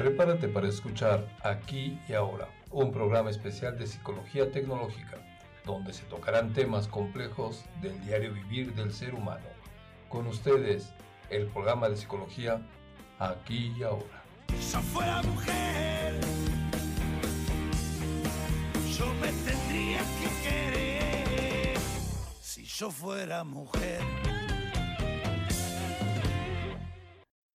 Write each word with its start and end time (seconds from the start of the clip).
Prepárate 0.00 0.48
para 0.48 0.66
escuchar 0.66 1.28
Aquí 1.42 2.00
y 2.08 2.14
Ahora, 2.14 2.48
un 2.70 2.90
programa 2.90 3.28
especial 3.28 3.78
de 3.78 3.86
psicología 3.86 4.50
tecnológica, 4.50 5.18
donde 5.66 5.92
se 5.92 6.04
tocarán 6.04 6.54
temas 6.54 6.88
complejos 6.88 7.66
del 7.82 8.00
diario 8.00 8.32
vivir 8.32 8.72
del 8.72 8.94
ser 8.94 9.14
humano. 9.14 9.44
Con 10.08 10.26
ustedes, 10.26 10.94
el 11.28 11.48
programa 11.48 11.90
de 11.90 11.98
psicología 11.98 12.62
Aquí 13.18 13.74
y 13.76 13.82
Ahora. 13.82 14.24
Yo 14.72 14.80
mujer, 15.28 16.14
yo 18.96 19.06
me 19.20 19.28
tendría 19.44 19.98
que 19.98 20.48
querer. 20.48 21.78
Si 22.40 22.64
yo 22.64 22.90
fuera 22.90 23.44
mujer. 23.44 24.29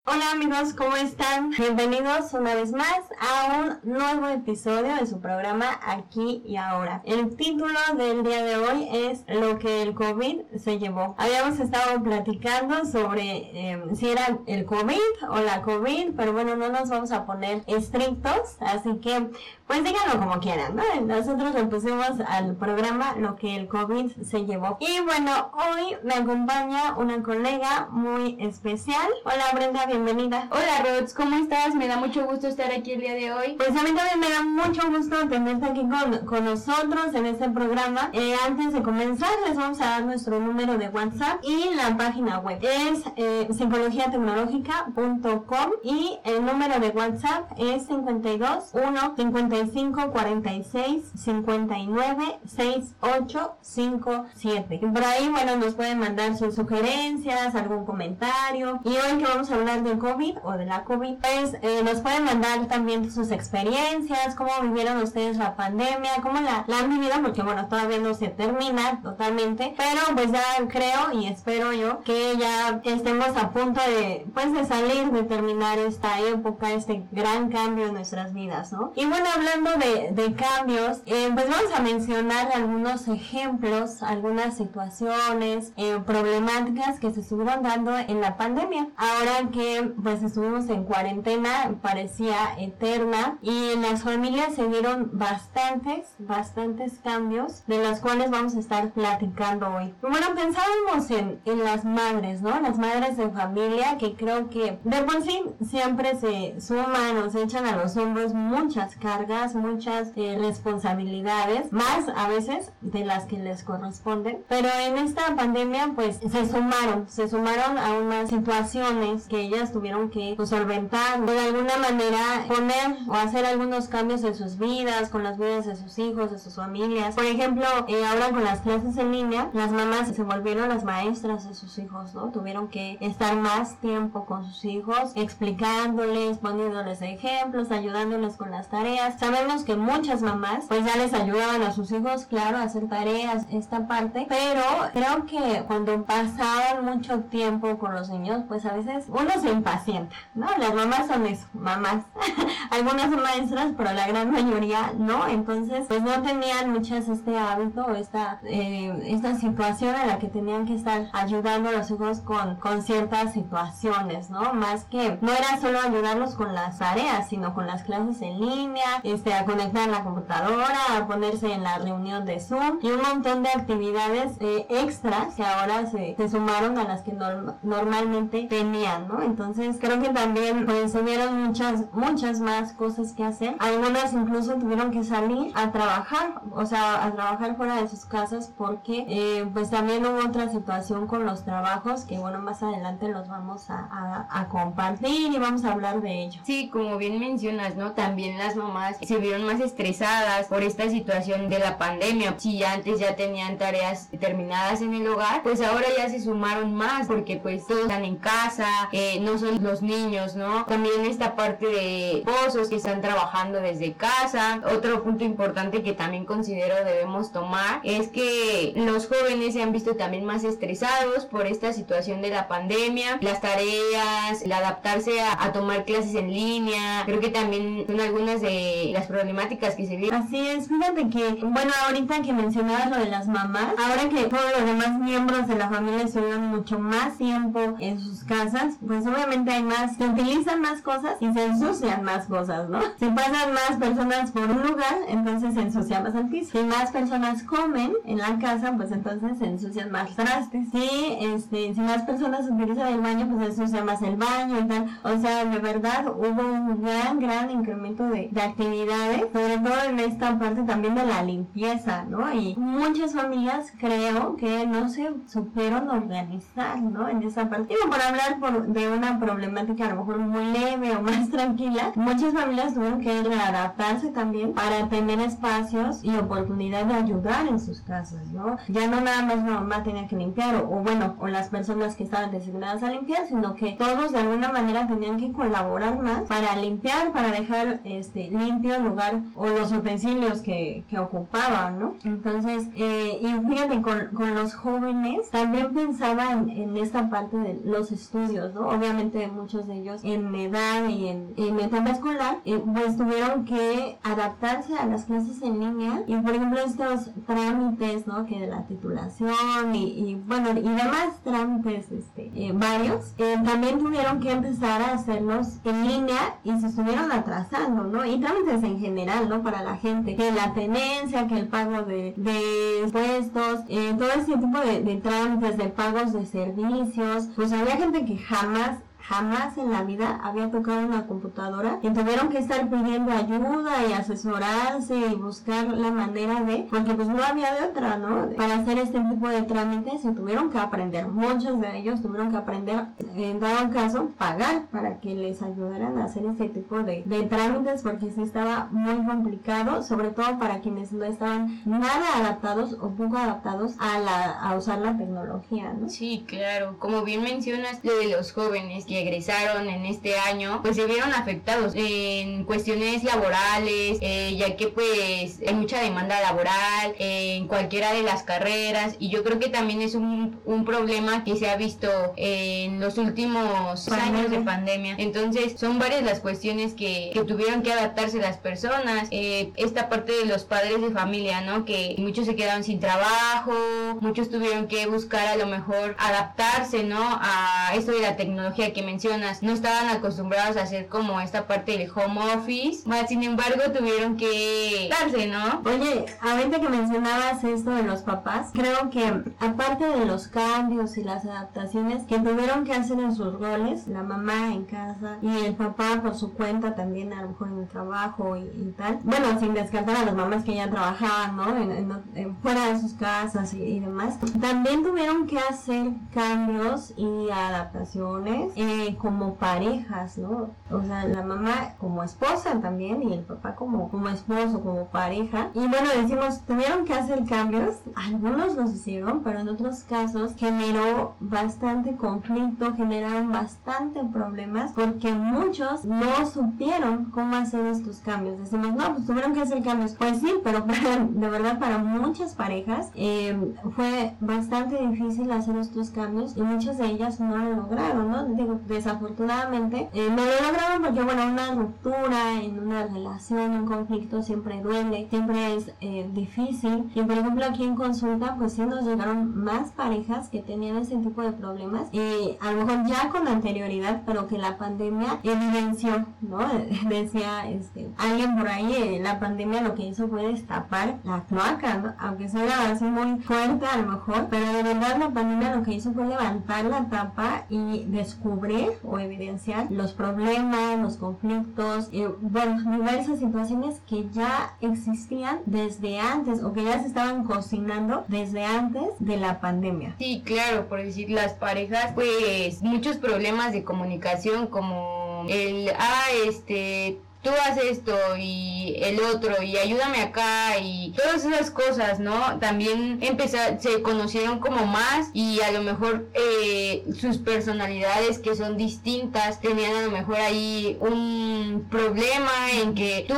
Hola 0.06 0.32
amigos, 0.32 0.74
¿cómo 0.74 0.96
están? 0.96 1.48
Bienvenidos 1.48 2.34
una 2.34 2.54
vez 2.54 2.72
más 2.72 3.00
a 3.18 3.56
un 3.58 3.90
nuevo 3.90 4.28
episodio 4.28 4.96
de 4.96 5.06
su 5.06 5.18
programa 5.18 5.80
Aquí 5.82 6.42
y 6.44 6.56
Ahora. 6.56 7.00
El 7.06 7.34
título 7.36 7.78
del 7.96 8.22
día 8.22 8.42
de 8.44 8.56
hoy 8.56 8.86
es 8.92 9.24
Lo 9.28 9.58
que 9.58 9.80
el 9.80 9.94
COVID 9.94 10.42
se 10.58 10.78
llevó. 10.78 11.14
Habíamos 11.16 11.58
estado 11.58 12.02
platicando 12.02 12.84
sobre 12.84 13.70
em, 13.70 13.96
si 13.96 14.10
era 14.10 14.40
el 14.46 14.66
COVID 14.66 15.00
o 15.30 15.38
la 15.38 15.62
COVID, 15.62 16.12
pero 16.14 16.34
bueno, 16.34 16.54
no 16.54 16.68
nos 16.68 16.90
vamos 16.90 17.10
a 17.10 17.24
poner 17.24 17.62
estrictos, 17.66 18.58
así 18.60 18.98
que 18.98 19.30
pues 19.66 19.82
díganlo 19.82 20.20
como 20.20 20.38
quieran, 20.40 20.76
¿no? 20.76 20.82
Nosotros 21.06 21.54
le 21.54 21.64
pusimos 21.64 22.20
al 22.28 22.54
programa 22.56 23.14
Lo 23.16 23.36
que 23.36 23.56
el 23.56 23.68
COVID 23.68 24.12
se 24.22 24.44
llevó. 24.44 24.76
Y 24.80 25.00
bueno, 25.00 25.50
hoy 25.54 25.96
me 26.02 26.12
acompaña 26.12 26.94
una 26.98 27.22
colega 27.22 27.88
muy 27.90 28.36
especial. 28.38 29.08
Hola 29.24 29.44
Brenda, 29.54 29.86
bienvenida. 29.94 30.48
Hola 30.50 30.82
Rods, 30.82 31.14
¿cómo 31.14 31.36
estás? 31.36 31.72
Me 31.76 31.86
da 31.86 31.96
mucho 31.96 32.26
gusto 32.26 32.48
estar 32.48 32.72
aquí 32.72 32.90
el 32.92 33.00
día 33.00 33.14
de 33.14 33.32
hoy. 33.32 33.54
Pues 33.56 33.70
a 33.70 33.82
mí 33.84 33.92
también 33.94 34.18
me 34.18 34.28
da 34.28 34.42
mucho 34.42 34.90
gusto 34.90 35.28
tenerte 35.28 35.66
aquí 35.66 35.82
con, 35.82 36.26
con 36.26 36.44
nosotros 36.44 37.14
en 37.14 37.26
este 37.26 37.48
programa. 37.50 38.10
Eh, 38.12 38.34
antes 38.44 38.72
de 38.72 38.82
comenzar, 38.82 39.30
les 39.46 39.56
vamos 39.56 39.80
a 39.80 39.90
dar 39.90 40.04
nuestro 40.04 40.40
número 40.40 40.76
de 40.78 40.88
WhatsApp 40.88 41.44
y 41.44 41.72
la 41.76 41.96
página 41.96 42.40
web. 42.40 42.58
Es 42.60 43.04
eh, 43.14 43.46
psicologiatecnológica.com 43.52 45.70
y 45.84 46.18
el 46.24 46.44
número 46.44 46.80
de 46.80 46.88
WhatsApp 46.88 47.52
es 47.56 47.86
52 47.86 48.70
1 48.72 49.14
55 49.16 50.10
46 50.10 51.12
59 51.14 52.40
68 52.46 53.56
57. 53.60 54.80
Y 54.82 54.86
por 54.86 55.04
ahí, 55.04 55.28
bueno, 55.28 55.54
nos 55.56 55.74
pueden 55.74 56.00
mandar 56.00 56.36
sus 56.36 56.56
sugerencias, 56.56 57.54
algún 57.54 57.84
comentario. 57.84 58.80
Y 58.82 58.88
hoy 58.88 59.18
que 59.18 59.24
vamos 59.24 59.52
a 59.52 59.54
hablar 59.54 59.83
del 59.84 59.98
COVID 59.98 60.38
o 60.42 60.52
de 60.52 60.66
la 60.66 60.84
COVID, 60.84 61.14
pues 61.20 61.56
eh, 61.62 61.82
nos 61.84 62.00
pueden 62.00 62.24
mandar 62.24 62.66
también 62.66 63.10
sus 63.10 63.30
experiencias, 63.30 64.34
cómo 64.34 64.50
vivieron 64.62 65.02
ustedes 65.02 65.36
la 65.36 65.56
pandemia, 65.56 66.20
cómo 66.22 66.40
la, 66.40 66.64
han 66.76 66.90
vivido, 66.90 67.14
porque 67.22 67.42
bueno, 67.42 67.68
todavía 67.68 67.98
no 67.98 68.14
se 68.14 68.28
termina 68.28 69.00
totalmente, 69.02 69.74
pero 69.76 70.00
pues 70.14 70.32
ya 70.32 70.42
creo 70.68 71.12
y 71.12 71.26
espero 71.26 71.72
yo 71.72 72.00
que 72.00 72.36
ya 72.36 72.80
estemos 72.84 73.28
a 73.36 73.50
punto 73.50 73.80
de, 73.80 74.26
pues 74.34 74.52
de 74.52 74.64
salir, 74.64 75.10
de 75.12 75.22
terminar 75.22 75.78
esta 75.78 76.20
época, 76.20 76.72
este 76.72 77.04
gran 77.12 77.50
cambio 77.50 77.86
en 77.86 77.94
nuestras 77.94 78.34
vidas, 78.34 78.72
¿no? 78.72 78.92
Y 78.96 79.06
bueno, 79.06 79.26
hablando 79.34 79.70
de, 79.72 80.10
de 80.12 80.34
cambios, 80.34 80.98
eh, 81.06 81.30
pues 81.34 81.48
vamos 81.48 81.72
a 81.74 81.80
mencionar 81.80 82.50
algunos 82.54 83.06
ejemplos, 83.08 84.02
algunas 84.02 84.56
situaciones, 84.56 85.72
eh, 85.76 85.98
problemáticas 86.06 86.98
que 87.00 87.12
se 87.12 87.20
estuvieron 87.20 87.62
dando 87.62 87.96
en 87.96 88.20
la 88.20 88.36
pandemia. 88.36 88.88
Ahora 88.96 89.50
que 89.52 89.73
pues 90.02 90.22
estuvimos 90.22 90.68
en 90.68 90.84
cuarentena, 90.84 91.74
parecía 91.82 92.56
eterna 92.58 93.38
y 93.42 93.70
en 93.72 93.82
las 93.82 94.02
familias 94.02 94.54
se 94.54 94.68
dieron 94.68 95.10
bastantes, 95.12 96.14
bastantes 96.18 96.98
cambios 97.02 97.64
de 97.66 97.82
los 97.82 98.00
cuales 98.00 98.30
vamos 98.30 98.54
a 98.56 98.60
estar 98.60 98.90
platicando 98.90 99.68
hoy. 99.68 99.94
Bueno, 100.02 100.26
pensábamos 100.34 101.10
en, 101.10 101.40
en 101.44 101.64
las 101.64 101.84
madres, 101.84 102.42
¿no? 102.42 102.60
Las 102.60 102.78
madres 102.78 103.16
de 103.16 103.30
familia 103.30 103.98
que 103.98 104.14
creo 104.14 104.48
que 104.50 104.78
de 104.84 105.02
por 105.02 105.22
sí 105.22 105.42
siempre 105.68 106.16
se 106.16 106.60
suman 106.60 107.16
o 107.18 107.30
se 107.30 107.42
echan 107.42 107.66
a 107.66 107.76
los 107.76 107.96
hombros 107.96 108.34
muchas 108.34 108.96
cargas, 108.96 109.54
muchas 109.54 110.12
eh, 110.16 110.36
responsabilidades, 110.40 111.72
más 111.72 112.06
a 112.14 112.28
veces 112.28 112.72
de 112.80 113.04
las 113.04 113.24
que 113.24 113.38
les 113.38 113.62
corresponden. 113.62 114.44
Pero 114.48 114.68
en 114.86 114.98
esta 114.98 115.34
pandemia 115.36 115.92
pues 115.94 116.16
se 116.16 116.46
sumaron, 116.46 117.08
se 117.08 117.28
sumaron 117.28 117.78
a 117.78 117.94
unas 117.94 118.30
situaciones 118.30 119.26
que 119.28 119.40
ellas 119.40 119.63
tuvieron 119.72 120.10
que 120.10 120.36
solventar, 120.44 121.24
de 121.24 121.38
alguna 121.38 121.76
manera 121.78 122.44
poner 122.48 122.98
o 123.08 123.14
hacer 123.14 123.46
algunos 123.46 123.88
cambios 123.88 124.22
en 124.24 124.34
sus 124.34 124.58
vidas, 124.58 125.10
con 125.10 125.22
las 125.22 125.38
vidas 125.38 125.66
de 125.66 125.76
sus 125.76 125.98
hijos, 125.98 126.30
de 126.30 126.38
sus 126.38 126.54
familias. 126.54 127.14
Por 127.14 127.24
ejemplo, 127.24 127.66
eh, 127.88 128.04
ahora 128.04 128.30
con 128.30 128.44
las 128.44 128.60
clases 128.60 128.96
en 128.96 129.12
línea, 129.12 129.50
las 129.52 129.72
mamás 129.72 130.08
se 130.08 130.22
volvieron 130.22 130.68
las 130.68 130.84
maestras 130.84 131.48
de 131.48 131.54
sus 131.54 131.78
hijos, 131.78 132.14
¿no? 132.14 132.30
Tuvieron 132.30 132.68
que 132.68 132.98
estar 133.00 133.36
más 133.36 133.76
tiempo 133.80 134.24
con 134.26 134.44
sus 134.44 134.64
hijos, 134.64 135.12
explicándoles, 135.14 136.38
poniéndoles 136.38 137.02
ejemplos, 137.02 137.70
ayudándoles 137.70 138.36
con 138.36 138.50
las 138.50 138.68
tareas. 138.68 139.18
Sabemos 139.18 139.64
que 139.64 139.76
muchas 139.76 140.22
mamás 140.22 140.64
pues 140.68 140.84
ya 140.84 140.96
les 140.96 141.12
ayudaban 141.14 141.62
a 141.62 141.72
sus 141.72 141.90
hijos, 141.92 142.26
claro, 142.26 142.58
a 142.58 142.62
hacer 142.62 142.88
tareas, 142.88 143.46
esta 143.50 143.86
parte, 143.86 144.26
pero 144.28 144.62
creo 144.92 145.26
que 145.26 145.64
cuando 145.66 146.04
pasaban 146.04 146.84
mucho 146.84 147.20
tiempo 147.20 147.78
con 147.78 147.94
los 147.94 148.08
niños, 148.10 148.42
pues 148.48 148.64
a 148.66 148.74
veces 148.74 149.06
uno 149.08 149.30
se 149.40 149.50
impacienta, 149.54 150.14
¿no? 150.34 150.46
Las 150.58 150.74
mamás 150.74 151.06
son 151.06 151.26
eso, 151.26 151.46
mamás. 151.52 152.04
Algunas 152.70 153.10
maestras, 153.10 153.72
pero 153.76 153.92
la 153.92 154.06
gran 154.06 154.30
mayoría 154.30 154.92
no, 154.98 155.26
entonces 155.28 155.86
pues 155.88 156.02
no 156.02 156.22
tenían 156.22 156.72
muchas 156.72 157.08
este 157.08 157.38
hábito 157.38 157.94
esta, 157.94 158.40
eh, 158.44 158.92
esta 159.06 159.36
situación 159.36 159.94
a 159.94 160.06
la 160.06 160.18
que 160.18 160.28
tenían 160.28 160.66
que 160.66 160.74
estar 160.74 161.08
ayudando 161.12 161.68
a 161.68 161.72
los 161.72 161.90
hijos 161.90 162.20
con, 162.20 162.56
con 162.56 162.82
ciertas 162.82 163.32
situaciones, 163.32 164.30
¿no? 164.30 164.54
Más 164.54 164.84
que 164.84 165.18
no 165.20 165.32
era 165.32 165.60
solo 165.60 165.80
ayudarlos 165.80 166.34
con 166.34 166.54
las 166.54 166.78
tareas, 166.78 167.28
sino 167.28 167.54
con 167.54 167.66
las 167.66 167.82
clases 167.84 168.20
en 168.22 168.40
línea, 168.40 169.00
este, 169.02 169.32
a 169.34 169.44
conectar 169.44 169.88
la 169.88 170.04
computadora, 170.04 170.78
a 170.96 171.06
ponerse 171.06 171.52
en 171.52 171.62
la 171.62 171.78
reunión 171.78 172.24
de 172.24 172.40
Zoom 172.40 172.78
y 172.82 172.90
un 172.90 173.02
montón 173.02 173.42
de 173.42 173.50
actividades 173.50 174.36
eh, 174.40 174.66
extras 174.68 175.34
que 175.34 175.44
ahora 175.44 175.86
se, 175.86 176.14
se, 176.16 176.28
sumaron 176.28 176.78
a 176.78 176.84
las 176.84 177.02
que 177.02 177.12
norm 177.12 177.54
normalmente 177.62 178.46
tenían, 178.48 179.08
¿no? 179.08 179.22
Entonces 179.22 179.43
creo 179.80 180.00
que 180.00 180.10
también 180.10 180.64
pues 180.66 180.92
se 180.92 181.02
vieron 181.02 181.44
muchas, 181.44 181.92
muchas 181.92 182.40
más 182.40 182.72
cosas 182.72 183.12
que 183.12 183.24
hacer. 183.24 183.56
Algunas 183.58 184.12
incluso 184.12 184.54
tuvieron 184.54 184.90
que 184.90 185.04
salir 185.04 185.52
a 185.54 185.70
trabajar, 185.72 186.40
o 186.52 186.66
sea, 186.66 187.04
a 187.04 187.12
trabajar 187.12 187.56
fuera 187.56 187.76
de 187.76 187.88
sus 187.88 188.04
casas 188.04 188.52
porque 188.56 189.04
eh, 189.08 189.46
pues 189.52 189.70
también 189.70 190.04
hubo 190.06 190.26
otra 190.26 190.48
situación 190.48 191.06
con 191.06 191.24
los 191.26 191.44
trabajos 191.44 192.04
que 192.04 192.18
bueno, 192.18 192.38
más 192.38 192.62
adelante 192.62 193.08
los 193.08 193.28
vamos 193.28 193.70
a, 193.70 193.88
a, 193.90 194.40
a 194.40 194.48
compartir 194.48 195.32
y 195.32 195.38
vamos 195.38 195.64
a 195.64 195.72
hablar 195.72 196.00
de 196.00 196.24
ello. 196.24 196.40
Sí, 196.44 196.68
como 196.68 196.96
bien 196.96 197.18
mencionas, 197.18 197.76
¿no? 197.76 197.92
También 197.92 198.38
las 198.38 198.56
mamás 198.56 198.96
se 199.02 199.16
vieron 199.18 199.44
más 199.44 199.60
estresadas 199.60 200.46
por 200.46 200.62
esta 200.62 200.88
situación 200.88 201.48
de 201.48 201.58
la 201.58 201.78
pandemia. 201.78 202.34
Si 202.38 202.58
ya 202.58 202.72
antes 202.72 202.98
ya 203.00 203.16
tenían 203.16 203.58
tareas 203.58 204.08
terminadas 204.20 204.80
en 204.80 204.94
el 204.94 205.06
hogar, 205.06 205.42
pues 205.42 205.60
ahora 205.60 205.86
ya 205.96 206.08
se 206.08 206.20
sumaron 206.20 206.74
más 206.74 207.06
porque 207.06 207.36
pues 207.36 207.66
todos 207.66 207.82
están 207.82 208.04
en 208.04 208.16
casa, 208.16 208.68
eh, 208.92 209.18
no 209.20 209.33
son 209.40 209.62
los 209.62 209.82
niños, 209.82 210.36
¿no? 210.36 210.64
También 210.64 211.04
esta 211.04 211.36
parte 211.36 211.66
de 211.66 212.18
esposos 212.18 212.68
que 212.68 212.76
están 212.76 213.00
trabajando 213.00 213.60
desde 213.60 213.92
casa. 213.92 214.60
Otro 214.74 215.02
punto 215.02 215.24
importante 215.24 215.82
que 215.82 215.92
también 215.92 216.24
considero 216.24 216.84
debemos 216.84 217.32
tomar 217.32 217.80
es 217.84 218.08
que 218.08 218.72
los 218.76 219.08
jóvenes 219.08 219.54
se 219.54 219.62
han 219.62 219.72
visto 219.72 219.96
también 219.96 220.24
más 220.24 220.44
estresados 220.44 221.24
por 221.30 221.46
esta 221.46 221.72
situación 221.72 222.22
de 222.22 222.30
la 222.30 222.48
pandemia, 222.48 223.18
las 223.20 223.40
tareas, 223.40 224.42
el 224.42 224.52
adaptarse 224.52 225.20
a, 225.20 225.44
a 225.44 225.52
tomar 225.52 225.84
clases 225.84 226.14
en 226.14 226.32
línea. 226.32 227.02
Creo 227.04 227.20
que 227.20 227.28
también 227.28 227.84
son 227.86 228.00
algunas 228.00 228.40
de 228.40 228.90
las 228.92 229.06
problemáticas 229.06 229.74
que 229.74 229.86
se 229.86 229.96
viven. 229.96 230.14
Así 230.14 230.46
es, 230.46 230.68
fíjate 230.68 231.08
que, 231.08 231.44
bueno, 231.44 231.72
ahorita 231.86 232.22
que 232.22 232.32
mencionabas 232.32 232.90
lo 232.90 232.96
de 232.98 233.06
las 233.06 233.26
mamás, 233.26 233.74
ahora 233.78 234.08
que 234.08 234.24
todos 234.24 234.44
los 234.56 234.66
demás 234.66 234.98
miembros 235.00 235.46
de 235.48 235.56
la 235.56 235.68
familia 235.68 236.02
estuvieron 236.02 236.46
mucho 236.48 236.78
más 236.78 237.18
tiempo 237.18 237.74
en 237.80 238.00
sus 238.00 238.24
casas, 238.24 238.76
pues 238.86 239.06
obviamente 239.06 239.23
hay 239.30 239.62
más, 239.62 239.96
se 239.96 240.06
utilizan 240.06 240.60
más 240.60 240.82
cosas 240.82 241.16
y 241.20 241.32
se 241.32 241.44
ensucian 241.46 242.02
más 242.02 242.26
cosas, 242.26 242.68
¿no? 242.68 242.80
Si 242.98 243.06
pasan 243.06 243.52
más 243.52 243.78
personas 243.78 244.30
por 244.30 244.50
un 244.50 244.62
lugar, 244.62 244.98
entonces 245.08 245.54
se 245.54 245.62
ensucia 245.62 246.00
más 246.00 246.14
el 246.14 246.28
piso. 246.28 246.58
Si 246.58 246.64
más 246.64 246.90
personas 246.90 247.42
comen 247.42 247.92
en 248.04 248.18
la 248.18 248.38
casa, 248.38 248.72
pues 248.76 248.90
entonces 248.92 249.38
se 249.38 249.46
ensucian 249.46 249.90
más 249.90 250.14
trastes. 250.14 250.68
Si, 250.70 251.16
este, 251.20 251.74
si 251.74 251.80
más 251.80 252.02
personas 252.02 252.48
utilizan 252.48 252.88
el 252.88 253.00
baño, 253.00 253.28
pues 253.28 253.54
se 253.54 253.62
ensucia 253.62 253.84
más 253.84 254.02
el 254.02 254.16
baño 254.16 254.60
y 254.60 254.64
tal. 254.64 254.86
O 255.02 255.18
sea, 255.18 255.44
de 255.44 255.58
verdad 255.58 256.06
hubo 256.08 256.42
un 256.42 256.82
gran, 256.82 257.18
gran 257.18 257.50
incremento 257.50 258.04
de, 258.04 258.28
de 258.30 258.42
actividades, 258.42 259.26
sobre 259.32 259.58
todo 259.58 259.82
en 259.88 260.00
esta 260.00 260.38
parte 260.38 260.62
también 260.62 260.94
de 260.94 261.06
la 261.06 261.22
limpieza, 261.22 262.04
¿no? 262.04 262.32
Y 262.32 262.54
muchas 262.56 263.14
familias 263.14 263.72
creo 263.78 264.36
que 264.36 264.66
no 264.66 264.88
se 264.88 265.10
supieron 265.26 265.88
organizar, 265.88 266.80
¿no? 266.80 267.08
En 267.08 267.22
esa 267.22 267.48
parte. 267.48 267.74
Digo, 267.74 267.90
por 267.90 268.00
hablar 268.00 268.38
de 268.68 268.88
una 268.88 269.03
una 269.04 269.18
problemática 269.18 269.86
a 269.86 269.90
lo 269.90 269.96
mejor 269.96 270.18
muy 270.18 270.44
leve 270.46 270.96
o 270.96 271.02
más 271.02 271.30
tranquila, 271.30 271.92
muchas 271.94 272.32
familias 272.32 272.74
tuvieron 272.74 273.00
que 273.00 273.22
readaptarse 273.22 274.08
también 274.10 274.52
para 274.52 274.88
tener 274.88 275.20
espacios 275.20 276.02
y 276.02 276.16
oportunidad 276.16 276.86
de 276.86 276.94
ayudar 276.94 277.46
en 277.46 277.60
sus 277.60 277.80
casas, 277.80 278.26
¿no? 278.28 278.56
Ya 278.68 278.86
no 278.86 279.00
nada 279.00 279.22
más 279.22 279.36
la 279.36 279.60
mamá 279.60 279.82
tenía 279.82 280.06
que 280.06 280.16
limpiar 280.16 280.56
o, 280.56 280.66
bueno, 280.66 281.14
o 281.20 281.26
las 281.28 281.48
personas 281.48 281.96
que 281.96 282.04
estaban 282.04 282.30
designadas 282.30 282.82
a 282.82 282.90
limpiar, 282.90 283.26
sino 283.26 283.54
que 283.54 283.72
todos 283.72 284.12
de 284.12 284.18
alguna 284.18 284.50
manera 284.50 284.86
tenían 284.86 285.18
que 285.18 285.32
colaborar 285.32 286.00
más 286.00 286.22
para 286.22 286.56
limpiar, 286.56 287.12
para 287.12 287.30
dejar 287.30 287.80
este 287.84 288.30
limpio 288.30 288.74
el 288.76 288.84
lugar 288.84 289.20
o 289.34 289.46
los 289.46 289.72
utensilios 289.72 290.40
que, 290.40 290.84
que 290.88 290.98
ocupaban, 290.98 291.78
¿no? 291.78 291.94
Entonces, 292.04 292.68
eh, 292.76 293.18
y 293.20 293.48
fíjate, 293.48 293.82
con, 293.82 294.08
con, 294.14 294.34
los 294.34 294.54
jóvenes 294.54 295.30
también 295.30 295.72
pensaba 295.74 296.32
en, 296.32 296.76
esta 296.76 297.08
parte 297.08 297.36
de 297.36 297.60
los 297.64 297.92
estudios, 297.92 298.54
¿no? 298.54 298.68
Obviamente 298.68 298.93
muchos 299.32 299.66
de 299.66 299.74
ellos 299.74 300.00
en 300.04 300.34
edad 300.34 300.88
y 300.88 301.08
en, 301.08 301.34
en 301.36 301.60
etapa 301.60 301.90
escolar, 301.90 302.38
eh, 302.44 302.62
pues 302.72 302.96
tuvieron 302.96 303.44
que 303.44 303.98
adaptarse 304.02 304.76
a 304.78 304.86
las 304.86 305.04
clases 305.04 305.42
en 305.42 305.60
línea 305.60 306.02
y 306.06 306.16
por 306.16 306.34
ejemplo 306.34 306.60
estos 306.60 307.10
trámites, 307.26 308.06
¿no? 308.06 308.26
Que 308.26 308.40
de 308.40 308.46
la 308.46 308.66
titulación 308.66 309.74
y, 309.74 310.14
bueno, 310.26 310.50
y 310.50 310.62
demás 310.62 311.20
trámites, 311.22 311.90
este, 311.90 312.30
eh, 312.34 312.52
varios, 312.54 313.14
eh, 313.18 313.36
también 313.44 313.78
tuvieron 313.78 314.20
que 314.20 314.30
empezar 314.30 314.82
a 314.82 314.94
hacerlos 314.94 315.58
en 315.64 315.86
línea 315.86 316.36
y 316.44 316.58
se 316.58 316.68
estuvieron 316.68 317.10
atrasando, 317.12 317.84
¿no? 317.84 318.04
Y 318.04 318.18
trámites 318.20 318.62
en 318.62 318.80
general, 318.80 319.28
¿no? 319.28 319.42
Para 319.42 319.62
la 319.62 319.76
gente, 319.76 320.16
que 320.16 320.32
la 320.32 320.54
tenencia, 320.54 321.26
que 321.26 321.38
el 321.38 321.48
pago 321.48 321.82
de, 321.82 322.14
de 322.16 322.80
impuestos, 322.84 323.60
todo 323.98 324.08
ese 324.16 324.36
tipo 324.36 324.58
de 324.60 325.00
trámites, 325.02 325.56
de 325.56 325.68
pagos 325.68 326.12
de 326.12 326.26
servicios, 326.26 327.28
pues 327.36 327.52
había 327.52 327.76
gente 327.76 328.04
que 328.04 328.16
jamás 328.16 328.78
jamás 329.08 329.58
en 329.58 329.70
la 329.70 329.82
vida 329.82 330.20
había 330.22 330.50
tocado 330.50 330.86
una 330.86 331.06
computadora 331.06 331.78
y 331.82 331.90
tuvieron 331.90 332.30
que 332.30 332.38
estar 332.38 332.68
pidiendo 332.70 333.12
ayuda 333.12 333.86
y 333.88 333.92
asesorarse 333.92 334.96
y 334.96 335.14
buscar 335.14 335.68
la 335.68 335.90
manera 335.90 336.40
de, 336.40 336.66
porque 336.70 336.94
pues 336.94 337.08
no 337.08 337.22
había 337.22 337.54
de 337.54 337.66
otra, 337.66 337.98
¿no? 337.98 338.30
Para 338.36 338.56
hacer 338.56 338.78
este 338.78 339.00
tipo 339.00 339.28
de 339.28 339.42
trámites 339.42 340.02
se 340.02 340.12
tuvieron 340.12 340.50
que 340.50 340.58
aprender, 340.58 341.06
muchos 341.08 341.60
de 341.60 341.78
ellos 341.78 342.00
tuvieron 342.00 342.30
que 342.30 342.38
aprender, 342.38 342.86
en 343.14 343.40
dado 343.40 343.70
caso, 343.70 344.08
pagar 344.16 344.66
para 344.70 345.00
que 345.00 345.14
les 345.14 345.42
ayudaran 345.42 345.98
a 345.98 346.04
hacer 346.04 346.24
este 346.24 346.48
tipo 346.48 346.82
de, 346.82 347.04
trámites 347.28 347.82
porque 347.82 348.10
sí 348.10 348.22
estaba 348.22 348.68
muy 348.70 349.04
complicado, 349.06 349.82
sobre 349.82 350.10
todo 350.10 350.38
para 350.38 350.60
quienes 350.60 350.92
no 350.92 351.04
estaban 351.04 351.60
nada 351.64 352.04
adaptados 352.16 352.76
o 352.80 352.90
poco 352.90 353.16
adaptados 353.16 353.74
a, 353.78 353.98
la, 353.98 354.32
a 354.40 354.56
usar 354.56 354.78
la 354.78 354.96
tecnología, 354.96 355.72
¿no? 355.72 355.88
Sí, 355.88 356.24
claro, 356.26 356.76
como 356.78 357.02
bien 357.02 357.22
mencionas, 357.22 357.80
lo 357.82 357.96
de 357.96 358.08
los 358.08 358.32
jóvenes 358.32 358.86
egresaron 358.96 359.68
en 359.68 359.86
este 359.86 360.18
año, 360.18 360.60
pues 360.62 360.76
se 360.76 360.86
vieron 360.86 361.12
afectados 361.12 361.74
en 361.74 362.44
cuestiones 362.44 363.04
laborales, 363.04 363.98
eh, 364.00 364.36
ya 364.36 364.56
que 364.56 364.68
pues 364.68 365.40
hay 365.46 365.54
mucha 365.54 365.80
demanda 365.80 366.20
laboral 366.20 366.94
en 366.98 367.46
cualquiera 367.46 367.92
de 367.92 368.02
las 368.02 368.22
carreras 368.22 368.96
y 368.98 369.08
yo 369.08 369.24
creo 369.24 369.38
que 369.38 369.48
también 369.48 369.82
es 369.82 369.94
un, 369.94 370.40
un 370.44 370.64
problema 370.64 371.24
que 371.24 371.36
se 371.36 371.48
ha 371.50 371.56
visto 371.56 371.88
en 372.16 372.80
los 372.80 372.98
últimos 372.98 373.88
años 373.88 374.30
de 374.30 374.40
pandemia. 374.40 374.94
Entonces 374.98 375.58
son 375.58 375.78
varias 375.78 376.02
las 376.02 376.20
cuestiones 376.20 376.74
que, 376.74 377.10
que 377.12 377.24
tuvieron 377.24 377.62
que 377.62 377.72
adaptarse 377.72 378.18
las 378.18 378.36
personas. 378.38 379.08
Eh, 379.10 379.52
esta 379.56 379.88
parte 379.88 380.12
de 380.12 380.26
los 380.26 380.44
padres 380.44 380.80
de 380.80 380.90
familia, 380.90 381.40
¿no? 381.40 381.64
Que 381.64 381.94
muchos 381.98 382.26
se 382.26 382.36
quedaron 382.36 382.64
sin 382.64 382.80
trabajo, 382.80 383.52
muchos 384.00 384.30
tuvieron 384.30 384.68
que 384.68 384.86
buscar 384.86 385.26
a 385.26 385.36
lo 385.36 385.46
mejor 385.46 385.96
adaptarse, 385.98 386.84
¿no? 386.84 387.02
A 387.20 387.72
esto 387.74 387.92
de 387.92 388.00
la 388.00 388.16
tecnología 388.16 388.72
que 388.72 388.82
mencionas, 388.84 389.42
no 389.42 389.52
estaban 389.52 389.88
acostumbrados 389.88 390.56
a 390.56 390.62
hacer 390.62 390.88
como 390.88 391.20
esta 391.20 391.46
parte 391.46 391.76
del 391.78 391.90
home 391.90 392.20
office, 392.34 392.88
más 392.88 393.08
sin 393.08 393.22
embargo 393.22 393.62
tuvieron 393.76 394.16
que 394.16 394.88
darse, 394.90 395.26
¿no? 395.26 395.62
Oye, 395.64 396.06
ahorita 396.20 396.60
que 396.60 396.68
mencionabas 396.68 397.42
esto 397.44 397.70
de 397.70 397.82
los 397.82 398.02
papás, 398.02 398.50
creo 398.52 398.90
que 398.90 399.04
aparte 399.40 399.86
de 399.86 400.04
los 400.04 400.28
cambios 400.28 400.96
y 400.96 401.04
las 401.04 401.24
adaptaciones 401.24 402.04
que 402.04 402.18
tuvieron 402.18 402.64
que 402.64 402.72
hacer 402.72 402.98
en 402.98 403.14
sus 403.14 403.38
roles, 403.38 403.86
la 403.88 404.02
mamá 404.02 404.52
en 404.52 404.64
casa 404.64 405.18
y 405.22 405.46
el 405.46 405.54
papá 405.54 406.00
por 406.02 406.14
su 406.14 406.32
cuenta 406.32 406.74
también 406.74 407.12
a 407.12 407.22
lo 407.22 407.28
mejor 407.28 407.48
en 407.48 407.58
el 407.60 407.68
trabajo 407.68 408.36
y, 408.36 408.72
tal, 408.76 408.98
bueno, 409.04 409.38
sin 409.38 409.54
descartar 409.54 409.96
a 409.96 410.04
las 410.04 410.14
mamás 410.14 410.44
que 410.44 410.54
ya 410.54 410.70
trabajaban, 410.70 411.36
¿no? 411.36 411.56
En, 411.56 412.36
fuera 412.42 412.72
de 412.72 412.80
sus 412.80 412.94
casas 412.94 413.54
y, 413.54 413.80
demás, 413.80 414.18
también 414.40 414.82
tuvieron 414.82 415.26
que 415.26 415.38
hacer 415.38 415.92
cambios 416.12 416.92
y 416.96 417.30
adaptaciones. 417.30 418.52
Eh, 418.56 418.73
como 419.00 419.34
parejas, 419.34 420.18
¿no? 420.18 420.50
O 420.70 420.82
sea, 420.82 421.06
la 421.06 421.22
mamá 421.22 421.74
como 421.78 422.02
esposa 422.02 422.60
también 422.60 423.02
y 423.02 423.12
el 423.12 423.20
papá 423.20 423.54
como, 423.54 423.90
como 423.90 424.08
esposo, 424.08 424.60
como 424.62 424.86
pareja. 424.86 425.50
Y 425.54 425.66
bueno, 425.66 425.88
decimos, 425.96 426.40
tuvieron 426.46 426.84
que 426.84 426.94
hacer 426.94 427.24
cambios, 427.24 427.76
algunos 427.94 428.54
los 428.56 428.72
hicieron, 428.72 429.22
pero 429.22 429.40
en 429.40 429.48
otros 429.48 429.84
casos 429.84 430.34
generó 430.36 431.14
bastante 431.20 431.96
conflicto, 431.96 432.74
generaron 432.74 433.30
bastante 433.30 434.00
problemas 434.12 434.72
porque 434.72 435.12
muchos 435.12 435.84
no 435.84 436.26
supieron 436.26 437.06
cómo 437.06 437.36
hacer 437.36 437.66
estos 437.66 437.98
cambios. 437.98 438.38
Decimos, 438.38 438.72
no, 438.74 438.94
pues 438.94 439.06
tuvieron 439.06 439.34
que 439.34 439.42
hacer 439.42 439.62
cambios. 439.62 439.92
Pues 439.92 440.20
sí, 440.20 440.34
pero 440.42 440.60
de 441.10 441.28
verdad 441.28 441.58
para 441.58 441.78
muchas 441.78 442.34
parejas 442.34 442.90
eh, 442.94 443.36
fue 443.74 444.14
bastante 444.20 444.76
difícil 444.86 445.30
hacer 445.32 445.56
estos 445.56 445.90
cambios 445.90 446.36
y 446.36 446.42
muchas 446.42 446.78
de 446.78 446.86
ellas 446.86 447.20
no 447.20 447.36
lo 447.36 447.56
lograron, 447.56 448.10
¿no? 448.10 448.24
Digo, 448.26 448.60
desafortunadamente 448.66 449.88
eh, 449.92 450.08
no 450.10 450.24
lo 450.24 450.32
lograron 450.46 450.82
porque 450.82 451.02
bueno 451.02 451.26
una 451.26 451.54
ruptura 451.54 452.40
en 452.40 452.58
una 452.58 452.86
relación 452.86 453.50
un 453.52 453.66
conflicto 453.66 454.22
siempre 454.22 454.60
duele 454.62 455.06
siempre 455.10 455.56
es 455.56 455.72
eh, 455.80 456.08
difícil 456.12 456.90
y 456.94 457.02
por 457.02 457.18
ejemplo 457.18 457.44
aquí 457.44 457.64
en 457.64 457.74
consulta 457.74 458.36
pues 458.38 458.54
sí 458.54 458.62
nos 458.62 458.84
llegaron 458.84 459.36
más 459.36 459.72
parejas 459.72 460.28
que 460.28 460.42
tenían 460.42 460.78
ese 460.78 460.96
tipo 460.96 461.22
de 461.22 461.32
problemas 461.32 461.88
y 461.92 462.36
a 462.40 462.52
lo 462.52 462.64
mejor 462.64 462.86
ya 462.86 463.08
con 463.10 463.28
anterioridad 463.28 464.02
pero 464.06 464.26
que 464.26 464.38
la 464.38 464.56
pandemia 464.56 465.18
evidenció 465.22 466.06
no 466.20 466.48
decía 466.88 467.48
este 467.50 467.90
alguien 467.98 468.36
por 468.36 468.48
ahí 468.48 468.74
eh, 468.74 469.00
la 469.02 469.20
pandemia 469.20 469.62
lo 469.62 469.74
que 469.74 469.86
hizo 469.86 470.08
fue 470.08 470.28
destapar 470.28 470.98
la 471.04 471.22
cloaca 471.24 471.78
¿no? 471.78 471.92
aunque 471.98 472.28
suena 472.28 472.70
así 472.70 472.84
muy 472.84 473.20
fuerte 473.20 473.66
a 473.66 473.76
lo 473.78 473.92
mejor 473.92 474.28
pero 474.30 474.52
de 474.52 474.62
verdad 474.62 474.98
la 474.98 475.10
pandemia 475.10 475.56
lo 475.56 475.62
que 475.62 475.74
hizo 475.74 475.92
fue 475.92 476.06
levantar 476.06 476.64
la 476.64 476.88
tapa 476.88 477.44
y 477.48 477.84
descubrir 477.84 478.53
o 478.82 478.98
evidenciar 478.98 479.70
los 479.70 479.92
problemas, 479.92 480.78
los 480.78 480.96
conflictos, 480.96 481.88
y 481.92 482.04
bueno, 482.20 482.60
diversas 482.76 483.18
situaciones 483.18 483.80
que 483.88 484.06
ya 484.12 484.56
existían 484.60 485.40
desde 485.46 486.00
antes 486.00 486.42
o 486.42 486.52
que 486.52 486.64
ya 486.64 486.80
se 486.80 486.86
estaban 486.86 487.24
cocinando 487.24 488.04
desde 488.08 488.44
antes 488.44 488.88
de 488.98 489.16
la 489.16 489.40
pandemia. 489.40 489.94
Sí, 489.98 490.22
claro, 490.24 490.68
por 490.68 490.82
decir 490.82 491.10
las 491.10 491.34
parejas, 491.34 491.92
pues 491.94 492.62
muchos 492.62 492.96
problemas 492.96 493.52
de 493.52 493.64
comunicación 493.64 494.46
como 494.46 495.24
el, 495.28 495.70
ah, 495.78 496.06
este, 496.26 496.98
tú 497.24 497.30
haces 497.48 497.78
esto 497.78 497.96
y 498.18 498.76
el 498.78 499.00
otro 499.00 499.42
y 499.42 499.56
ayúdame 499.56 500.02
acá 500.02 500.58
y 500.60 500.92
todas 500.96 501.24
esas 501.24 501.50
cosas, 501.50 501.98
¿no? 501.98 502.38
También 502.38 502.98
empezar, 503.02 503.60
se 503.60 503.82
conocieron 503.82 504.38
como 504.38 504.66
más 504.66 505.08
y 505.14 505.40
a 505.40 505.50
lo 505.50 505.62
mejor 505.62 506.06
eh, 506.14 506.84
sus 507.00 507.18
personalidades 507.18 508.18
que 508.18 508.36
son 508.36 508.56
distintas 508.56 509.40
tenían 509.40 509.74
a 509.74 509.82
lo 509.82 509.90
mejor 509.90 510.16
ahí 510.16 510.76
un 510.80 511.66
problema 511.70 512.30
en 512.52 512.74
que 512.74 513.06
tú 513.08 513.14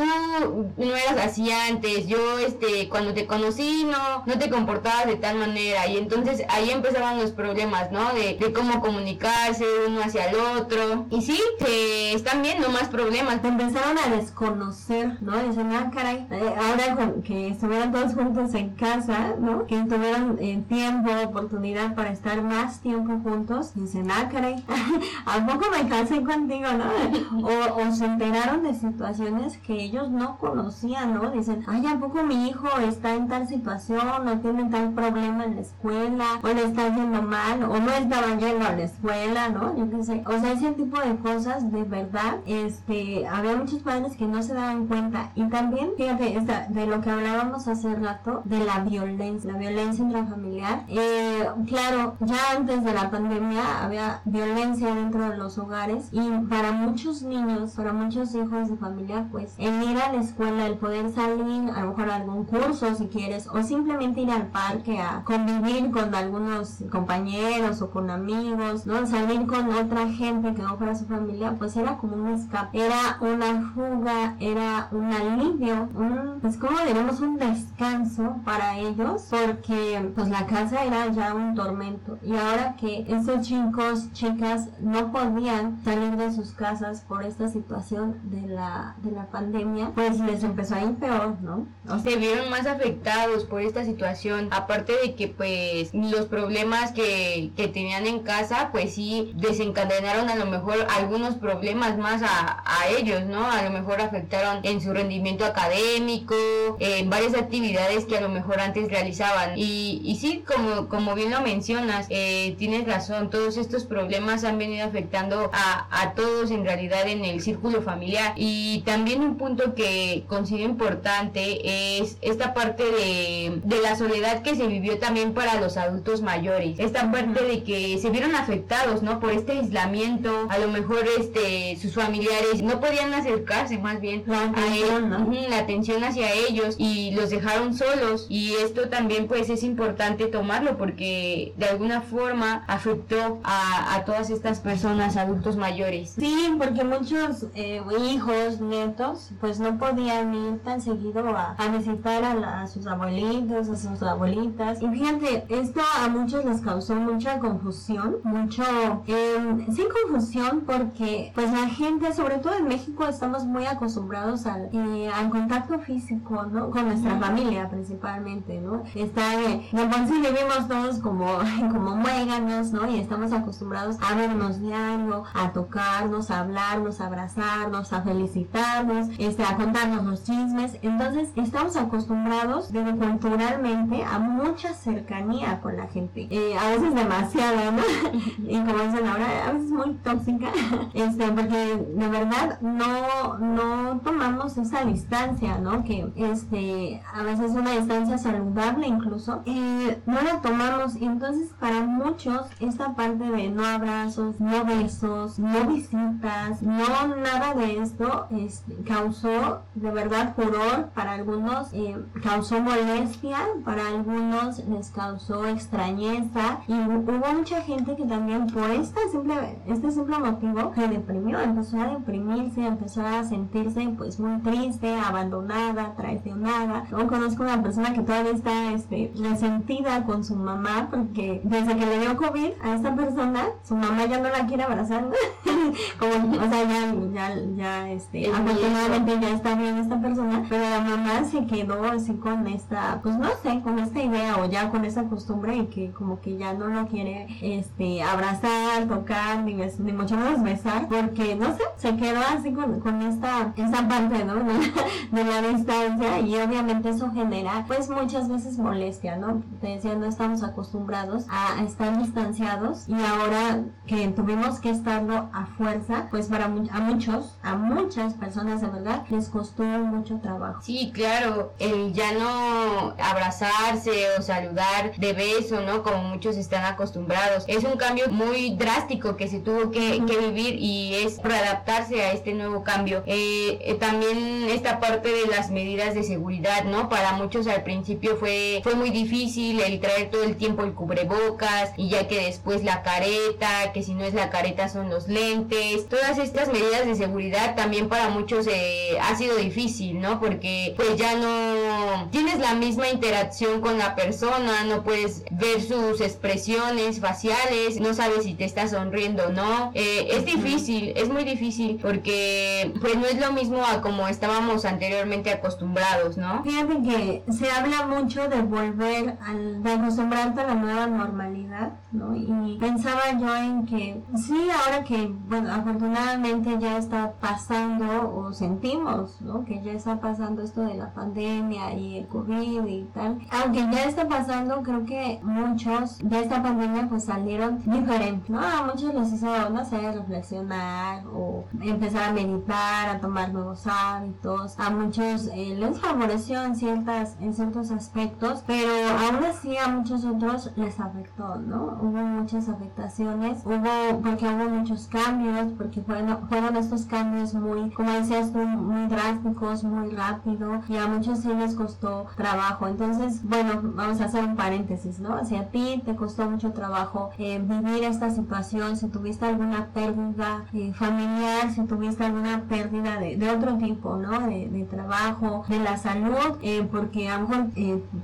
no 0.76 0.96
eras 0.96 1.18
así 1.18 1.50
antes, 1.50 2.06
yo 2.06 2.38
este 2.38 2.88
cuando 2.88 3.12
te 3.12 3.26
conocí 3.26 3.84
no, 3.84 4.22
no 4.24 4.38
te 4.38 4.48
comportabas 4.48 5.06
de 5.06 5.16
tal 5.16 5.36
manera 5.36 5.86
y 5.88 5.98
entonces 5.98 6.42
ahí 6.48 6.70
empezaban 6.70 7.18
los 7.18 7.32
problemas, 7.32 7.90
¿no? 7.90 8.14
De, 8.14 8.34
de 8.34 8.52
cómo 8.52 8.80
comunicarse 8.80 9.64
uno 9.88 10.00
hacia 10.02 10.30
el 10.30 10.36
otro 10.36 11.06
y 11.10 11.22
sí, 11.22 11.40
se 11.58 12.12
están 12.12 12.42
viendo 12.42 12.68
más 12.68 12.88
problemas. 12.88 13.40
Empezaron 13.44 13.95
a 13.98 14.10
desconocer, 14.10 15.22
¿no? 15.22 15.36
Dicen, 15.42 15.72
ah, 15.72 15.90
caray, 15.92 16.26
eh, 16.30 16.54
ahora 16.56 17.14
que 17.22 17.48
estuvieran 17.48 17.92
todos 17.92 18.14
juntos 18.14 18.54
en 18.54 18.70
casa, 18.70 19.34
¿no? 19.40 19.66
Que 19.66 19.82
tuvieran 19.84 20.36
eh, 20.40 20.62
tiempo, 20.68 21.10
oportunidad 21.24 21.94
para 21.94 22.10
estar 22.10 22.42
más 22.42 22.80
tiempo 22.80 23.18
juntos, 23.22 23.74
dicen, 23.74 24.10
ah, 24.10 24.28
caray, 24.30 24.64
¿a 25.26 25.46
poco 25.46 25.66
me 25.70 25.88
casé 25.88 26.22
contigo, 26.22 26.66
no? 26.72 27.46
O, 27.46 27.92
se 27.92 28.04
enteraron 28.04 28.62
de 28.62 28.74
situaciones 28.74 29.58
que 29.58 29.74
ellos 29.74 30.10
no 30.10 30.36
conocían, 30.38 31.14
¿no? 31.14 31.30
Dicen, 31.30 31.64
ay, 31.66 31.86
¿a 31.86 31.98
poco 31.98 32.22
mi 32.22 32.48
hijo 32.48 32.68
está 32.78 33.14
en 33.14 33.28
tal 33.28 33.46
situación, 33.48 34.28
o 34.28 34.38
tiene 34.38 34.68
tal 34.70 34.92
problema 34.92 35.44
en 35.44 35.56
la 35.56 35.60
escuela, 35.60 36.24
o 36.42 36.48
le 36.48 36.64
está 36.64 36.88
yendo 36.94 37.22
mal, 37.22 37.62
o 37.62 37.78
no 37.78 37.92
estaba 37.92 38.36
yendo 38.36 38.66
a 38.66 38.72
la 38.72 38.82
escuela, 38.82 39.48
¿no? 39.48 39.76
Yo 39.76 39.90
qué 39.90 40.04
sé. 40.04 40.24
O 40.26 40.38
sea, 40.38 40.52
ese 40.52 40.72
tipo 40.72 41.00
de 41.00 41.16
cosas, 41.16 41.70
de 41.72 41.84
verdad, 41.84 42.38
este, 42.46 43.26
había 43.26 43.56
muchos 43.56 43.82
padres 43.86 44.16
que 44.16 44.26
no 44.26 44.42
se 44.42 44.52
daban 44.52 44.86
cuenta 44.86 45.30
y 45.36 45.48
también, 45.48 45.92
fíjate, 45.96 46.38
de 46.68 46.86
lo 46.86 47.00
que 47.00 47.10
hablábamos 47.10 47.68
hace 47.68 47.94
rato, 47.94 48.42
de 48.44 48.64
la 48.64 48.80
violencia, 48.80 49.52
la 49.52 49.58
violencia 49.58 50.04
intrafamiliar. 50.04 50.84
Eh, 50.88 51.48
claro, 51.66 52.16
ya 52.20 52.36
antes 52.56 52.84
de 52.84 52.92
la 52.92 53.10
pandemia 53.10 53.84
había 53.84 54.20
violencia 54.24 54.94
dentro 54.94 55.30
de 55.30 55.36
los 55.36 55.56
hogares 55.56 56.08
y 56.10 56.20
para 56.50 56.72
muchos 56.72 57.22
niños, 57.22 57.72
para 57.76 57.92
muchos 57.92 58.34
hijos 58.34 58.68
de 58.68 58.76
familia, 58.76 59.28
pues 59.30 59.54
el 59.58 59.82
ir 59.82 59.98
a 59.98 60.12
la 60.12 60.20
escuela, 60.20 60.66
el 60.66 60.74
poder 60.74 61.12
salir 61.12 61.70
a 61.70 61.80
lo 61.82 61.90
mejor 61.90 62.10
a 62.10 62.16
algún 62.16 62.44
curso 62.44 62.94
si 62.96 63.06
quieres, 63.06 63.46
o 63.46 63.62
simplemente 63.62 64.20
ir 64.22 64.30
al 64.30 64.48
parque 64.48 64.98
a 64.98 65.22
convivir 65.24 65.90
con 65.92 66.12
algunos 66.14 66.82
compañeros 66.90 67.80
o 67.82 67.90
con 67.90 68.10
amigos, 68.10 68.86
¿no? 68.86 69.06
Salir 69.06 69.46
con 69.46 69.72
otra 69.72 70.08
gente 70.08 70.54
que 70.54 70.62
no 70.62 70.76
fuera 70.76 70.96
su 70.96 71.06
familia, 71.06 71.54
pues 71.58 71.76
era 71.76 71.96
como 71.98 72.16
un 72.16 72.34
escape, 72.34 72.84
era 72.84 73.18
una 73.20 73.72
fuga, 73.76 74.36
era 74.40 74.88
un 74.90 75.12
alivio, 75.12 75.88
un, 75.94 76.38
pues 76.40 76.56
como 76.56 76.78
diremos, 76.80 77.20
un 77.20 77.36
descanso 77.36 78.36
para 78.44 78.78
ellos, 78.78 79.26
porque 79.30 80.10
pues 80.14 80.28
la 80.28 80.46
casa 80.46 80.84
era 80.84 81.08
ya 81.12 81.34
un 81.34 81.54
tormento. 81.54 82.18
Y 82.22 82.34
ahora 82.34 82.74
que 82.80 83.04
estos 83.06 83.46
chicos, 83.46 84.10
chicas, 84.12 84.70
no 84.80 85.12
podían 85.12 85.84
salir 85.84 86.16
de 86.16 86.32
sus 86.32 86.52
casas 86.52 87.02
por 87.06 87.22
esta 87.22 87.48
situación 87.48 88.18
de 88.24 88.48
la, 88.48 88.96
de 89.02 89.10
la 89.10 89.26
pandemia, 89.26 89.90
pues 89.94 90.18
les 90.20 90.42
empezó 90.42 90.76
a 90.76 90.82
ir 90.82 90.94
peor, 90.94 91.36
¿no? 91.42 91.66
se 92.02 92.16
vieron 92.16 92.50
más 92.50 92.66
afectados 92.66 93.44
por 93.44 93.60
esta 93.60 93.84
situación, 93.84 94.48
aparte 94.50 94.92
de 95.02 95.14
que 95.14 95.28
pues 95.28 95.92
los 95.92 96.26
problemas 96.26 96.92
que, 96.92 97.52
que 97.56 97.68
tenían 97.68 98.06
en 98.06 98.20
casa, 98.20 98.70
pues 98.72 98.94
sí 98.94 99.32
desencadenaron 99.36 100.28
a 100.28 100.36
lo 100.36 100.46
mejor 100.46 100.86
algunos 100.96 101.34
problemas 101.34 101.98
más 101.98 102.22
a, 102.22 102.62
a 102.64 102.88
ellos, 102.88 103.24
¿no? 103.26 103.44
Lo 103.66 103.70
mejor 103.70 104.00
afectaron 104.00 104.60
en 104.62 104.80
su 104.80 104.92
rendimiento 104.92 105.44
académico, 105.44 106.34
en 106.80 107.10
varias 107.10 107.34
actividades 107.34 108.04
que 108.04 108.16
a 108.16 108.20
lo 108.20 108.28
mejor 108.28 108.60
antes 108.60 108.88
realizaban. 108.88 109.58
Y, 109.58 110.00
y 110.04 110.16
sí, 110.16 110.44
como, 110.46 110.88
como 110.88 111.14
bien 111.14 111.30
lo 111.30 111.40
mencionas, 111.40 112.06
eh, 112.10 112.54
tienes 112.58 112.86
razón, 112.86 113.30
todos 113.30 113.56
estos 113.56 113.84
problemas 113.84 114.44
han 114.44 114.58
venido 114.58 114.86
afectando 114.86 115.50
a, 115.52 115.86
a 115.90 116.14
todos 116.14 116.50
en 116.50 116.64
realidad 116.64 117.08
en 117.08 117.24
el 117.24 117.40
círculo 117.42 117.82
familiar. 117.82 118.34
Y 118.36 118.82
también 118.86 119.20
un 119.22 119.36
punto 119.36 119.74
que 119.74 120.24
considero 120.28 120.64
importante 120.68 121.98
es 121.98 122.16
esta 122.22 122.54
parte 122.54 122.84
de, 122.84 123.60
de 123.64 123.82
la 123.82 123.96
soledad 123.96 124.42
que 124.42 124.54
se 124.54 124.66
vivió 124.66 124.98
también 124.98 125.34
para 125.34 125.60
los 125.60 125.76
adultos 125.76 126.22
mayores. 126.22 126.78
Esta 126.78 127.10
parte 127.10 127.44
de 127.44 127.62
que 127.62 127.98
se 127.98 128.10
vieron 128.10 128.34
afectados, 128.34 129.02
¿no? 129.02 129.20
Por 129.20 129.32
este 129.32 129.52
aislamiento, 129.52 130.46
a 130.48 130.58
lo 130.58 130.68
mejor 130.68 131.04
este 131.18 131.76
sus 131.80 131.94
familiares 131.94 132.62
no 132.62 132.80
podían 132.80 133.14
acercarse 133.46 133.78
más 133.78 134.00
bien 134.00 134.24
la 134.26 134.44
atención, 134.44 135.10
la 135.48 135.58
atención 135.58 136.04
hacia 136.04 136.32
ellos 136.32 136.74
y 136.78 137.12
los 137.12 137.30
dejaron 137.30 137.74
solos 137.74 138.26
y 138.28 138.52
esto 138.54 138.88
también 138.88 139.28
pues 139.28 139.48
es 139.50 139.62
importante 139.62 140.26
tomarlo 140.26 140.76
porque 140.76 141.54
de 141.56 141.66
alguna 141.66 142.00
forma 142.00 142.64
afectó 142.66 143.40
a, 143.44 143.94
a 143.94 144.04
todas 144.04 144.30
estas 144.30 144.60
personas 144.60 145.16
adultos 145.16 145.56
mayores. 145.56 146.14
Sí, 146.18 146.54
porque 146.58 146.84
muchos 146.84 147.46
eh, 147.54 147.82
hijos, 148.10 148.60
nietos, 148.60 149.30
pues 149.40 149.60
no 149.60 149.78
podían 149.78 150.34
ir 150.34 150.58
tan 150.60 150.80
seguido 150.80 151.28
a, 151.36 151.52
a 151.52 151.68
visitar 151.68 152.24
a, 152.24 152.62
a, 152.62 152.66
sus 152.66 152.86
abuelitos, 152.86 153.68
a 153.68 153.76
sus 153.76 154.02
abuelitas. 154.02 154.82
Y 154.82 154.88
fíjate, 154.88 155.44
esto 155.48 155.80
a 156.02 156.08
muchos 156.08 156.44
les 156.44 156.60
causó 156.60 156.94
mucha 156.96 157.38
confusión, 157.38 158.16
mucho, 158.24 158.64
eh, 159.06 159.66
sí 159.74 159.84
confusión 160.02 160.62
porque 160.66 161.32
pues 161.34 161.52
la 161.52 161.68
gente, 161.68 162.12
sobre 162.12 162.38
todo 162.38 162.56
en 162.56 162.68
México, 162.68 163.06
estamos 163.06 163.35
muy 163.44 163.66
acostumbrados 163.66 164.46
al, 164.46 164.70
eh, 164.72 165.10
al 165.12 165.30
contacto 165.30 165.78
físico, 165.78 166.44
¿no? 166.46 166.70
Con 166.70 166.86
nuestra 166.86 167.18
familia 167.18 167.68
principalmente, 167.68 168.60
¿no? 168.60 168.82
Está, 168.94 169.34
eh, 169.42 169.68
de 169.72 169.86
por 169.86 170.06
sí 170.06 170.14
vivimos 170.14 170.68
todos 170.68 170.98
como, 170.98 171.26
como 171.72 171.96
muéganos, 171.96 172.72
¿no? 172.72 172.88
Y 172.88 172.98
estamos 172.98 173.32
acostumbrados 173.32 173.96
a 174.00 174.14
vernos 174.14 174.60
diario, 174.60 175.24
a 175.34 175.52
tocarnos, 175.52 176.30
a 176.30 176.40
hablarnos, 176.40 177.00
a 177.00 177.06
abrazarnos, 177.06 177.92
a 177.92 178.02
felicitarnos, 178.02 179.08
este, 179.18 179.42
a 179.42 179.56
contarnos 179.56 180.04
los 180.04 180.24
chismes. 180.24 180.78
Entonces, 180.82 181.30
estamos 181.36 181.76
acostumbrados, 181.76 182.72
desde 182.72 182.96
culturalmente, 182.96 184.04
a 184.04 184.18
mucha 184.18 184.74
cercanía 184.74 185.60
con 185.60 185.76
la 185.76 185.86
gente. 185.88 186.28
Eh, 186.30 186.56
a 186.58 186.70
veces 186.70 186.94
demasiada, 186.94 187.70
¿no? 187.70 187.82
y 188.48 188.58
como 188.58 188.82
dicen 188.82 189.06
ahora, 189.06 189.48
a 189.48 189.52
veces 189.52 189.70
muy 189.70 189.94
tóxica, 189.94 190.48
este, 190.94 191.32
porque 191.32 191.76
de 191.94 192.08
verdad 192.08 192.60
no, 192.60 193.25
no 193.38 194.00
tomamos 194.04 194.56
esa 194.56 194.84
distancia, 194.84 195.58
¿no? 195.58 195.84
Que 195.84 196.12
este, 196.16 197.02
a 197.12 197.22
veces 197.22 197.52
una 197.52 197.72
distancia 197.72 198.18
saludable 198.18 198.86
incluso, 198.86 199.42
eh, 199.46 200.00
no 200.06 200.22
la 200.22 200.40
tomamos. 200.40 200.96
Entonces 200.96 201.50
para 201.58 201.82
muchos 201.82 202.46
esta 202.60 202.94
parte 202.94 203.24
de 203.24 203.50
no 203.50 203.64
abrazos, 203.64 204.40
no 204.40 204.64
besos, 204.64 205.38
no 205.38 205.64
visitas, 205.66 206.62
no 206.62 207.16
nada 207.16 207.54
de 207.54 207.78
esto 207.78 208.26
este, 208.30 208.74
causó 208.86 209.62
de 209.74 209.90
verdad 209.90 210.34
furor 210.34 210.90
para 210.94 211.12
algunos, 211.12 211.72
eh, 211.72 211.96
causó 212.22 212.60
molestia, 212.60 213.38
para 213.64 213.88
algunos 213.88 214.58
les 214.66 214.90
causó 214.90 215.46
extrañeza 215.46 216.60
y 216.66 216.72
hubo 216.72 217.12
mucha 217.34 217.62
gente 217.62 217.96
que 217.96 218.04
también 218.04 218.46
por 218.48 218.70
esta 218.70 219.00
simple, 219.10 219.58
este 219.66 219.90
simple 219.90 220.18
motivo 220.18 220.72
se 220.74 220.88
deprimió, 220.88 221.40
empezó 221.40 221.80
a 221.80 221.88
deprimirse, 221.88 222.66
empezó 222.66 223.02
a 223.02 223.15
sentirse 223.24 223.88
pues 223.96 224.18
muy 224.20 224.40
triste, 224.40 224.94
abandonada, 224.94 225.94
traicionada. 225.96 226.86
Yo 226.90 227.06
conozco 227.06 227.42
una 227.42 227.62
persona 227.62 227.92
que 227.92 228.00
todavía 228.00 228.32
está 228.32 228.72
este, 228.72 229.12
resentida 229.16 230.04
con 230.04 230.24
su 230.24 230.36
mamá 230.36 230.88
porque 230.90 231.40
desde 231.44 231.76
que 231.76 231.86
le 231.86 232.00
dio 232.00 232.16
COVID 232.16 232.52
a 232.62 232.74
esta 232.74 232.94
persona, 232.94 233.48
su 233.64 233.76
mamá 233.76 234.06
ya 234.06 234.18
no 234.18 234.28
la 234.28 234.46
quiere 234.46 234.62
abrazar. 234.62 235.04
Como, 235.98 236.36
o 236.36 236.48
sea, 236.48 236.64
ya, 236.64 236.94
ya, 237.12 237.34
ya 237.56 237.90
este, 237.90 238.30
afortunadamente 238.30 239.18
ya 239.20 239.30
está 239.30 239.54
bien 239.54 239.78
esta 239.78 240.00
persona, 240.00 240.44
pero 240.48 240.62
la 240.68 240.80
mamá 240.80 241.24
se 241.24 241.46
quedó 241.46 241.84
así 241.84 242.14
con 242.14 242.46
esta, 242.46 243.00
pues 243.02 243.16
no 243.16 243.28
sé, 243.42 243.60
con 243.62 243.78
esta 243.78 244.02
idea 244.02 244.36
o 244.38 244.46
ya 244.46 244.70
con 244.70 244.84
esa 244.84 245.04
costumbre 245.04 245.56
y 245.56 245.66
que 245.66 245.90
como 245.92 246.20
que 246.20 246.36
ya 246.36 246.54
no 246.54 246.68
lo 246.68 246.86
quiere 246.86 247.26
este, 247.42 248.02
abrazar, 248.02 248.86
tocar, 248.88 249.42
ni, 249.44 249.54
ni 249.54 249.92
mucho 249.92 250.16
menos 250.16 250.42
besar, 250.42 250.88
porque 250.88 251.34
no 251.34 251.54
sé, 251.56 251.62
se 251.76 251.96
quedó 251.96 252.20
así 252.20 252.52
con, 252.52 252.80
con 252.80 253.02
esta, 253.08 253.52
esta 253.56 253.88
parte, 253.88 254.24
¿no? 254.24 254.34
De, 254.36 255.24
la 255.26 255.42
distancia 255.42 256.20
y 256.20 256.36
obviamente 256.36 256.90
eso 256.90 257.10
genera 257.10 257.64
pues 257.66 257.90
muchas 257.90 258.28
veces 258.28 258.58
molestia, 258.58 259.16
¿no? 259.16 259.42
Te 259.60 259.68
decía, 259.68 259.94
no 259.94 260.06
estamos 260.06 260.42
acostumbrados 260.42 261.26
a 261.28 261.62
estar 261.64 261.98
distanciados 261.98 262.88
y 262.88 262.94
ahora 262.94 263.64
que 263.86 264.08
tuvimos 264.08 264.60
que 264.60 264.70
estarlo 264.70 265.28
a 265.32 265.46
fuerza, 265.46 266.06
pues 266.10 266.28
para 266.28 266.44
a 266.44 266.80
muchos, 266.80 267.36
a 267.42 267.56
muchas 267.56 268.14
personas 268.14 268.60
de 268.60 268.68
verdad 268.68 269.04
les 269.08 269.28
costó 269.28 269.64
mucho 269.64 270.18
trabajo. 270.20 270.60
Sí, 270.62 270.92
claro, 270.94 271.52
el 271.58 271.92
ya 271.92 272.12
no 272.12 272.94
abrazarse 273.02 273.90
o 274.18 274.22
saludar 274.22 274.96
de 274.96 275.12
beso, 275.12 275.60
¿no? 275.62 275.82
Como 275.82 276.04
muchos 276.04 276.36
están 276.36 276.64
acostumbrados. 276.64 277.44
Es 277.48 277.64
un 277.64 277.76
cambio 277.76 278.08
muy 278.10 278.56
drástico 278.56 279.16
que 279.16 279.28
se 279.28 279.40
tuvo 279.40 279.70
que, 279.70 280.04
que 280.06 280.18
vivir 280.18 280.56
y 280.58 280.94
es 280.94 281.18
readaptarse 281.22 282.02
a 282.02 282.12
este 282.12 282.34
nuevo 282.34 282.62
cambio. 282.62 282.95
Eh, 283.06 283.58
eh, 283.60 283.74
también 283.74 284.48
esta 284.50 284.80
parte 284.80 285.10
de 285.10 285.26
las 285.26 285.50
medidas 285.50 285.94
de 285.94 286.02
seguridad, 286.02 286.64
¿no? 286.64 286.88
Para 286.88 287.12
muchos 287.12 287.46
al 287.46 287.62
principio 287.62 288.16
fue, 288.16 288.60
fue 288.62 288.74
muy 288.74 288.90
difícil 288.90 289.60
el 289.60 289.80
traer 289.80 290.10
todo 290.10 290.24
el 290.24 290.36
tiempo 290.36 290.62
el 290.64 290.72
cubrebocas 290.72 291.72
y 291.76 291.88
ya 291.88 292.08
que 292.08 292.26
después 292.26 292.64
la 292.64 292.82
careta, 292.82 293.72
que 293.72 293.82
si 293.82 293.94
no 293.94 294.04
es 294.04 294.14
la 294.14 294.30
careta 294.30 294.68
son 294.68 294.90
los 294.90 295.08
lentes. 295.08 295.88
Todas 295.88 296.18
estas 296.18 296.48
medidas 296.48 296.86
de 296.86 296.94
seguridad 296.94 297.54
también 297.56 297.88
para 297.88 298.08
muchos 298.08 298.46
eh, 298.46 298.98
ha 299.00 299.16
sido 299.16 299.36
difícil, 299.36 300.00
¿no? 300.00 300.20
Porque 300.20 300.74
pues 300.76 300.96
ya 300.96 301.16
no 301.16 302.08
tienes 302.10 302.38
la 302.38 302.54
misma 302.54 302.88
interacción 302.88 303.60
con 303.60 303.78
la 303.78 303.94
persona, 303.94 304.64
no 304.64 304.82
puedes 304.82 305.24
ver 305.30 305.60
sus 305.62 306.00
expresiones 306.00 307.00
faciales, 307.00 307.80
no 307.80 307.94
sabes 307.94 308.24
si 308.24 308.34
te 308.34 308.44
está 308.44 308.68
sonriendo 308.68 309.26
o 309.26 309.32
no. 309.32 309.72
es 309.74 310.24
difícil, 310.24 310.92
es 310.96 311.08
muy 311.08 311.24
difícil 311.24 311.78
porque 311.80 312.72
pues 312.86 312.98
no 312.98 313.06
es 313.06 313.18
lo 313.18 313.32
mismo 313.32 313.58
a 313.64 313.80
como 313.80 314.06
estábamos 314.06 314.64
anteriormente 314.64 315.32
acostumbrados, 315.32 316.16
¿no? 316.16 316.44
Fíjate 316.44 316.82
que 316.82 317.24
se 317.32 317.50
habla 317.50 317.86
mucho 317.86 318.28
de 318.28 318.42
volver 318.42 319.18
al, 319.26 319.62
de 319.62 319.72
acostumbrarte 319.72 320.40
a 320.42 320.46
la 320.46 320.54
nueva 320.54 320.86
normalidad, 320.86 321.72
¿no? 321.90 322.14
Y 322.14 322.56
pensaba 322.60 323.18
yo 323.18 323.34
en 323.34 323.66
que 323.66 324.00
sí, 324.16 324.48
ahora 324.64 324.84
que, 324.84 325.12
bueno, 325.28 325.52
afortunadamente 325.52 326.56
ya 326.60 326.78
está 326.78 327.12
pasando 327.20 328.14
o 328.14 328.32
sentimos, 328.32 329.20
¿no? 329.20 329.44
Que 329.44 329.60
ya 329.62 329.72
está 329.72 329.98
pasando 329.98 330.42
esto 330.42 330.60
de 330.60 330.74
la 330.74 330.92
pandemia 330.94 331.74
y 331.74 331.98
el 331.98 332.06
COVID 332.06 332.66
y 332.66 332.82
tal. 332.94 333.18
Aunque 333.30 333.66
ya 333.72 333.84
está 333.84 334.06
pasando, 334.06 334.62
creo 334.62 334.84
que 334.84 335.18
muchos 335.24 335.98
de 335.98 336.20
esta 336.20 336.40
pandemia 336.40 336.88
pues 336.88 337.04
salieron 337.04 337.58
diferentes, 337.64 338.30
¿no? 338.30 338.38
A 338.38 338.62
muchos 338.62 338.94
les 338.94 339.12
hizo, 339.12 339.50
no 339.50 339.64
sé, 339.64 339.76
reflexionar 339.90 341.04
o 341.08 341.44
empezar 341.60 342.10
a 342.10 342.12
meditar, 342.12 342.75
a 342.84 343.00
tomar 343.00 343.32
nuevos 343.32 343.66
hábitos. 343.66 344.58
A 344.58 344.70
muchos 344.70 345.28
eh, 345.32 345.56
les 345.58 345.80
favoreció 345.80 346.42
en, 346.42 346.54
ciertas, 346.54 347.16
en 347.20 347.34
ciertos 347.34 347.70
aspectos, 347.70 348.42
pero 348.46 348.70
aún 348.98 349.24
así 349.24 349.56
a 349.56 349.68
muchos 349.68 350.04
otros 350.04 350.50
les 350.56 350.78
afectó, 350.78 351.36
¿no? 351.36 351.78
Hubo 351.80 351.98
muchas 351.98 352.48
afectaciones, 352.48 353.38
hubo, 353.44 354.00
porque 354.02 354.26
hubo 354.26 354.48
muchos 354.50 354.88
cambios, 354.88 355.52
porque 355.56 355.80
fueron, 355.82 356.28
fueron 356.28 356.56
estos 356.56 356.84
cambios 356.84 357.34
muy, 357.34 357.70
como 357.70 357.92
decías 357.92 358.32
tú, 358.32 358.38
muy 358.38 358.86
drásticos, 358.88 359.64
muy 359.64 359.90
rápido, 359.90 360.60
y 360.68 360.76
a 360.76 360.86
muchos 360.86 361.20
sí 361.20 361.32
les 361.34 361.54
costó 361.54 362.06
trabajo. 362.16 362.66
Entonces, 362.66 363.22
bueno, 363.24 363.60
vamos 363.62 364.00
a 364.00 364.06
hacer 364.06 364.24
un 364.24 364.36
paréntesis, 364.36 365.00
¿no? 365.00 365.24
Si 365.24 365.36
a 365.36 365.48
ti 365.50 365.82
te 365.84 365.96
costó 365.96 366.28
mucho 366.28 366.52
trabajo 366.52 367.10
eh, 367.18 367.38
vivir 367.42 367.84
esta 367.84 368.10
situación, 368.10 368.76
si 368.76 368.88
tuviste 368.88 369.24
alguna 369.24 369.68
pérdida 369.72 370.44
eh, 370.52 370.72
familiar, 370.74 371.50
si 371.54 371.62
tuviste 371.62 372.04
alguna 372.04 372.42
pérdida 372.48 372.55
de, 372.64 373.16
de 373.16 373.30
otro 373.30 373.56
tipo, 373.58 373.96
¿no? 373.96 374.20
De, 374.20 374.48
de, 374.48 374.64
trabajo, 374.64 375.44
de 375.48 375.58
la 375.58 375.76
salud, 375.76 376.38
eh, 376.42 376.66
porque 376.70 377.08
a 377.08 377.18
lo 377.18 377.28
mejor 377.28 377.46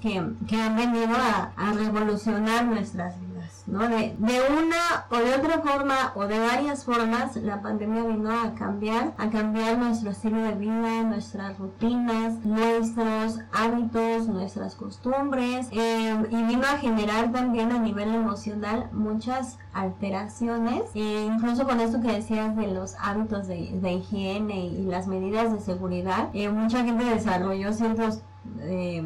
que, 0.00 0.22
que 0.46 0.60
han 0.60 0.76
venido 0.76 1.16
a, 1.16 1.52
a 1.56 1.72
revolucionar 1.72 2.64
nuestras 2.64 3.20
vidas. 3.20 3.36
¿no? 3.66 3.88
De, 3.88 4.14
de, 4.18 4.40
una 4.62 5.06
o 5.10 5.16
de 5.16 5.34
otra 5.34 5.60
forma 5.60 6.12
o 6.14 6.26
de 6.26 6.38
varias 6.38 6.84
formas, 6.84 7.36
la 7.36 7.60
pandemia 7.62 8.04
vino 8.04 8.30
a 8.30 8.54
cambiar, 8.54 9.12
a 9.18 9.28
cambiar 9.28 9.78
nuestro 9.78 10.10
estilo 10.10 10.40
de 10.40 10.52
vida, 10.52 11.02
nuestras 11.02 11.58
rutinas, 11.58 12.44
nuestros 12.44 13.40
hábitos, 13.52 14.28
nuestras 14.28 14.74
costumbres 14.76 15.68
eh, 15.72 16.16
y 16.30 16.42
vino 16.44 16.66
a 16.66 16.78
generar 16.78 17.32
también 17.32 17.72
a 17.72 17.78
nivel 17.78 18.14
emocional 18.14 18.88
muchas 18.92 19.58
alteraciones, 19.72 20.82
e 20.94 21.24
incluso 21.24 21.64
con 21.64 21.80
esto 21.80 22.00
que 22.00 22.12
decías 22.12 22.56
de 22.56 22.68
los 22.68 22.94
hábitos 23.00 23.46
de, 23.46 23.78
de 23.80 23.92
higiene 23.92 24.66
y 24.66 24.84
las 24.84 25.06
medidas 25.06 25.52
de 25.52 25.60
seguridad, 25.60 26.28
eh, 26.32 26.48
mucha 26.48 26.84
gente 26.84 27.04
desarrolló 27.04 27.72
ciertos 27.72 28.22
eh, 28.60 29.02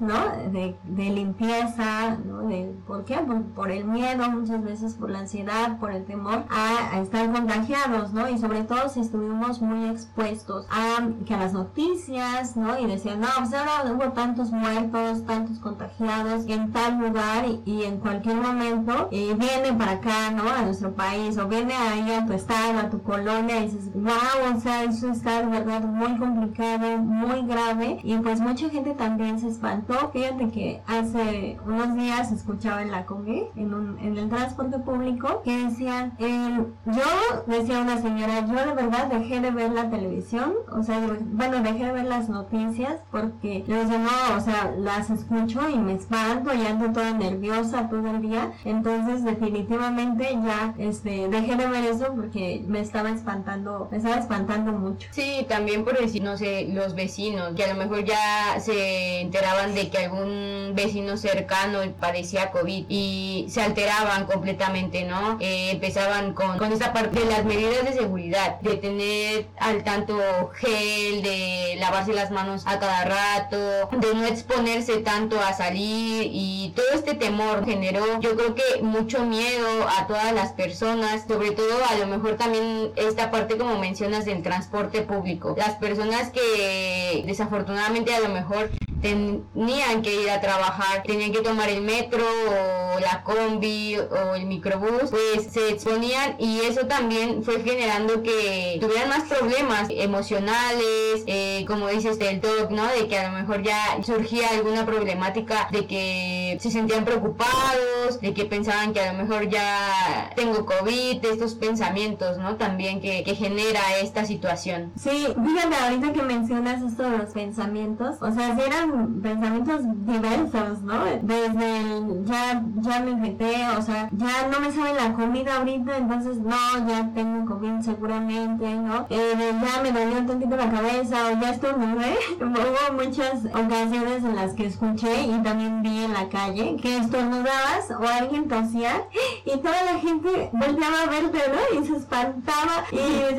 ¿no? 0.00 0.50
De, 0.52 0.76
de 0.84 1.04
limpieza, 1.10 2.16
¿no? 2.24 2.42
De, 2.42 2.74
¿Por 2.86 3.04
qué? 3.04 3.18
Por, 3.54 3.70
el 3.70 3.84
miedo, 3.84 4.30
muchas 4.30 4.62
veces 4.62 4.94
por 4.94 5.10
la 5.10 5.20
ansiedad, 5.20 5.78
por 5.78 5.92
el 5.92 6.04
temor 6.04 6.44
a, 6.50 7.00
estar 7.00 7.30
contagiados, 7.32 8.12
¿no? 8.12 8.28
Y 8.28 8.38
sobre 8.38 8.62
todo 8.64 8.88
si 8.88 9.00
estuvimos 9.00 9.60
muy 9.60 9.88
expuestos 9.88 10.66
a 10.70 11.08
que 11.26 11.34
a 11.34 11.38
las 11.38 11.52
noticias, 11.52 12.56
¿no? 12.56 12.78
Y 12.78 12.86
decían, 12.86 13.20
no, 13.20 13.28
pues 13.38 13.52
ahora 13.54 13.92
hubo 13.92 14.12
tantos 14.12 14.50
muertos, 14.50 15.24
tantos 15.26 15.58
contagiados 15.58 16.46
en 16.48 16.72
tal 16.72 16.98
lugar 16.98 17.46
y, 17.64 17.82
en 17.82 17.98
cualquier 17.98 18.36
momento 18.36 19.08
eh, 19.10 19.34
viene 19.38 19.72
para 19.76 19.92
acá, 19.92 20.30
¿no? 20.30 20.48
A 20.48 20.62
nuestro 20.62 20.92
país 20.92 21.36
o 21.38 21.48
viene 21.48 21.74
ahí 21.74 22.10
a 22.12 22.26
tu 22.26 22.32
estado, 22.32 22.78
a 22.78 22.90
tu 22.90 23.02
colonia 23.02 23.58
y 23.58 23.70
dices, 23.70 23.92
wow, 23.94 24.56
o 24.56 24.60
sea, 24.60 24.84
eso 24.84 25.10
está 25.10 25.40
de 25.40 25.46
verdad 25.46 25.82
muy 25.82 26.16
complicado, 26.18 26.98
muy 26.98 27.42
grave 27.46 27.98
y 28.02 28.16
pues 28.18 28.31
mucha 28.40 28.68
gente 28.68 28.94
también 28.94 29.38
se 29.38 29.48
espantó. 29.48 30.10
Fíjate 30.12 30.50
que 30.50 30.82
hace 30.86 31.58
unos 31.66 31.94
días 31.94 32.32
escuchaba 32.32 32.82
en 32.82 32.90
la 32.90 33.06
CONGE, 33.06 33.50
en, 33.56 33.74
un, 33.74 33.98
en 33.98 34.16
el 34.16 34.28
transporte 34.28 34.78
público, 34.78 35.42
que 35.44 35.64
decían, 35.64 36.12
eh, 36.18 36.64
yo, 36.86 37.42
decía 37.46 37.80
una 37.80 38.00
señora, 38.00 38.46
yo 38.46 38.54
de 38.54 38.74
verdad 38.74 39.06
dejé 39.06 39.40
de 39.40 39.50
ver 39.50 39.70
la 39.72 39.90
televisión, 39.90 40.52
o 40.70 40.82
sea, 40.82 41.00
bueno, 41.20 41.62
dejé 41.62 41.84
de 41.86 41.92
ver 41.92 42.04
las 42.04 42.28
noticias 42.28 43.00
porque 43.10 43.64
yo 43.66 43.76
decía, 43.76 43.98
no, 43.98 44.36
o 44.36 44.40
sea, 44.40 44.72
las 44.76 45.10
escucho 45.10 45.68
y 45.68 45.78
me 45.78 45.94
espanto 45.94 46.54
y 46.54 46.66
ando 46.66 46.92
toda 46.92 47.12
nerviosa 47.12 47.88
todo 47.88 48.06
el 48.08 48.22
día. 48.22 48.52
Entonces, 48.64 49.24
definitivamente 49.24 50.28
ya 50.44 50.74
este, 50.78 51.28
dejé 51.28 51.56
de 51.56 51.66
ver 51.66 51.84
eso 51.84 52.12
porque 52.14 52.64
me 52.66 52.80
estaba 52.80 53.10
espantando, 53.10 53.88
me 53.90 53.98
estaba 53.98 54.16
espantando 54.16 54.72
mucho. 54.72 55.08
Sí, 55.12 55.46
también 55.48 55.84
por 55.84 55.98
decir, 55.98 56.22
no 56.22 56.36
sé, 56.36 56.68
los 56.72 56.94
vecinos, 56.94 57.54
que 57.54 57.64
a 57.64 57.74
lo 57.74 57.78
mejor 57.78 58.04
ya 58.04 58.18
se 58.60 59.20
enteraban 59.20 59.74
de 59.74 59.90
que 59.90 59.98
algún 59.98 60.72
vecino 60.74 61.16
cercano 61.16 61.80
padecía 62.00 62.50
COVID 62.50 62.86
y 62.88 63.46
se 63.48 63.62
alteraban 63.62 64.26
completamente, 64.26 65.04
¿no? 65.04 65.38
Eh, 65.40 65.70
empezaban 65.72 66.34
con, 66.34 66.58
con 66.58 66.72
esta 66.72 66.92
parte 66.92 67.20
de 67.20 67.26
las 67.26 67.44
medidas 67.44 67.84
de 67.84 67.92
seguridad, 67.92 68.60
de 68.60 68.76
tener 68.76 69.46
al 69.58 69.84
tanto 69.84 70.18
gel, 70.54 71.22
de 71.22 71.76
lavarse 71.78 72.12
las 72.12 72.30
manos 72.30 72.66
a 72.66 72.78
cada 72.78 73.04
rato, 73.04 73.88
de 73.92 74.14
no 74.14 74.24
exponerse 74.26 74.98
tanto 74.98 75.40
a 75.40 75.52
salir 75.52 76.28
y 76.32 76.72
todo 76.74 76.86
este 76.94 77.14
temor 77.14 77.64
generó 77.64 78.02
yo 78.20 78.36
creo 78.36 78.54
que 78.54 78.82
mucho 78.82 79.24
miedo 79.24 79.88
a 79.98 80.06
todas 80.06 80.32
las 80.32 80.52
personas, 80.52 81.24
sobre 81.26 81.50
todo 81.50 81.84
a 81.88 81.94
lo 81.96 82.06
mejor 82.06 82.36
también 82.36 82.92
esta 82.96 83.30
parte 83.30 83.56
como 83.56 83.78
mencionas 83.78 84.24
del 84.24 84.42
transporte 84.42 85.02
público. 85.02 85.54
Las 85.56 85.74
personas 85.76 86.30
que 86.30 87.22
desafortunadamente 87.26 88.11
a 88.14 88.20
lo 88.20 88.28
mejor 88.28 88.70
tenían 89.02 90.02
que 90.02 90.22
ir 90.22 90.30
a 90.30 90.40
trabajar, 90.40 91.02
tenían 91.02 91.32
que 91.32 91.40
tomar 91.40 91.68
el 91.68 91.82
metro 91.82 92.24
o 92.24 93.00
la 93.00 93.22
combi 93.24 93.96
o 93.98 94.34
el 94.34 94.46
microbús, 94.46 95.10
pues 95.10 95.48
se 95.50 95.70
exponían 95.70 96.36
y 96.38 96.60
eso 96.60 96.86
también 96.86 97.42
fue 97.42 97.60
generando 97.62 98.22
que 98.22 98.78
tuvieran 98.80 99.08
más 99.08 99.24
problemas 99.24 99.88
emocionales, 99.90 101.24
eh, 101.26 101.64
como 101.66 101.88
dices 101.88 102.18
del 102.18 102.40
TOC, 102.40 102.70
¿no? 102.70 102.86
De 102.86 103.08
que 103.08 103.18
a 103.18 103.30
lo 103.30 103.38
mejor 103.38 103.62
ya 103.62 103.98
surgía 104.04 104.50
alguna 104.50 104.86
problemática 104.86 105.68
de 105.72 105.86
que 105.86 106.58
se 106.60 106.70
sentían 106.70 107.04
preocupados, 107.04 108.20
de 108.20 108.32
que 108.32 108.44
pensaban 108.44 108.92
que 108.92 109.00
a 109.00 109.12
lo 109.12 109.18
mejor 109.18 109.48
ya 109.48 110.30
tengo 110.36 110.64
COVID, 110.64 111.24
estos 111.24 111.54
pensamientos, 111.54 112.38
¿no? 112.38 112.56
También 112.56 113.00
que, 113.00 113.24
que 113.24 113.34
genera 113.34 113.80
esta 114.00 114.24
situación. 114.24 114.92
Sí, 114.96 115.26
fíjate 115.26 115.74
ahorita 115.74 116.12
que 116.12 116.22
mencionas 116.22 116.82
esto 116.82 117.02
de 117.02 117.18
los 117.18 117.30
pensamientos, 117.30 118.01
o 118.20 118.32
sea, 118.32 118.56
si 118.56 118.60
eran 118.62 119.20
pensamientos 119.20 119.80
diversos, 120.06 120.82
¿no? 120.82 121.04
Desde 121.22 121.76
el, 121.78 122.24
ya, 122.24 122.62
ya 122.80 123.00
me 123.00 123.10
infecté, 123.12 123.66
o 123.76 123.82
sea, 123.82 124.08
ya 124.12 124.48
no 124.50 124.60
me 124.60 124.70
sabe 124.70 124.94
la 124.94 125.12
comida 125.12 125.56
ahorita, 125.56 125.96
entonces 125.96 126.38
no, 126.38 126.88
ya 126.88 127.10
tengo 127.14 127.46
COVID 127.46 127.80
seguramente, 127.80 128.74
¿no? 128.74 129.06
Eh, 129.10 129.34
ya 129.38 129.82
me 129.82 129.92
dolió 129.92 130.18
un 130.18 130.26
tantito 130.26 130.56
la 130.56 130.70
cabeza 130.70 131.16
o 131.26 131.40
ya 131.40 131.50
estornudé. 131.50 132.16
Hubo 132.40 133.02
muchas 133.02 133.44
ocasiones 133.46 134.24
en 134.24 134.36
las 134.36 134.54
que 134.54 134.66
escuché 134.66 135.26
y 135.26 135.42
también 135.42 135.82
vi 135.82 136.04
en 136.04 136.12
la 136.12 136.28
calle 136.28 136.76
que 136.80 136.98
estornudabas 136.98 137.90
o 137.90 138.06
alguien 138.06 138.48
tosía 138.48 139.04
y 139.44 139.56
toda 139.58 139.82
la 139.84 139.98
gente 139.98 140.50
volteaba 140.52 141.02
a 141.02 141.10
verte, 141.10 141.38
¿no? 141.48 141.80
Y 141.80 141.86
se 141.86 141.96
espantaba 141.96 142.84
y 142.90 142.96
ay, 142.98 143.36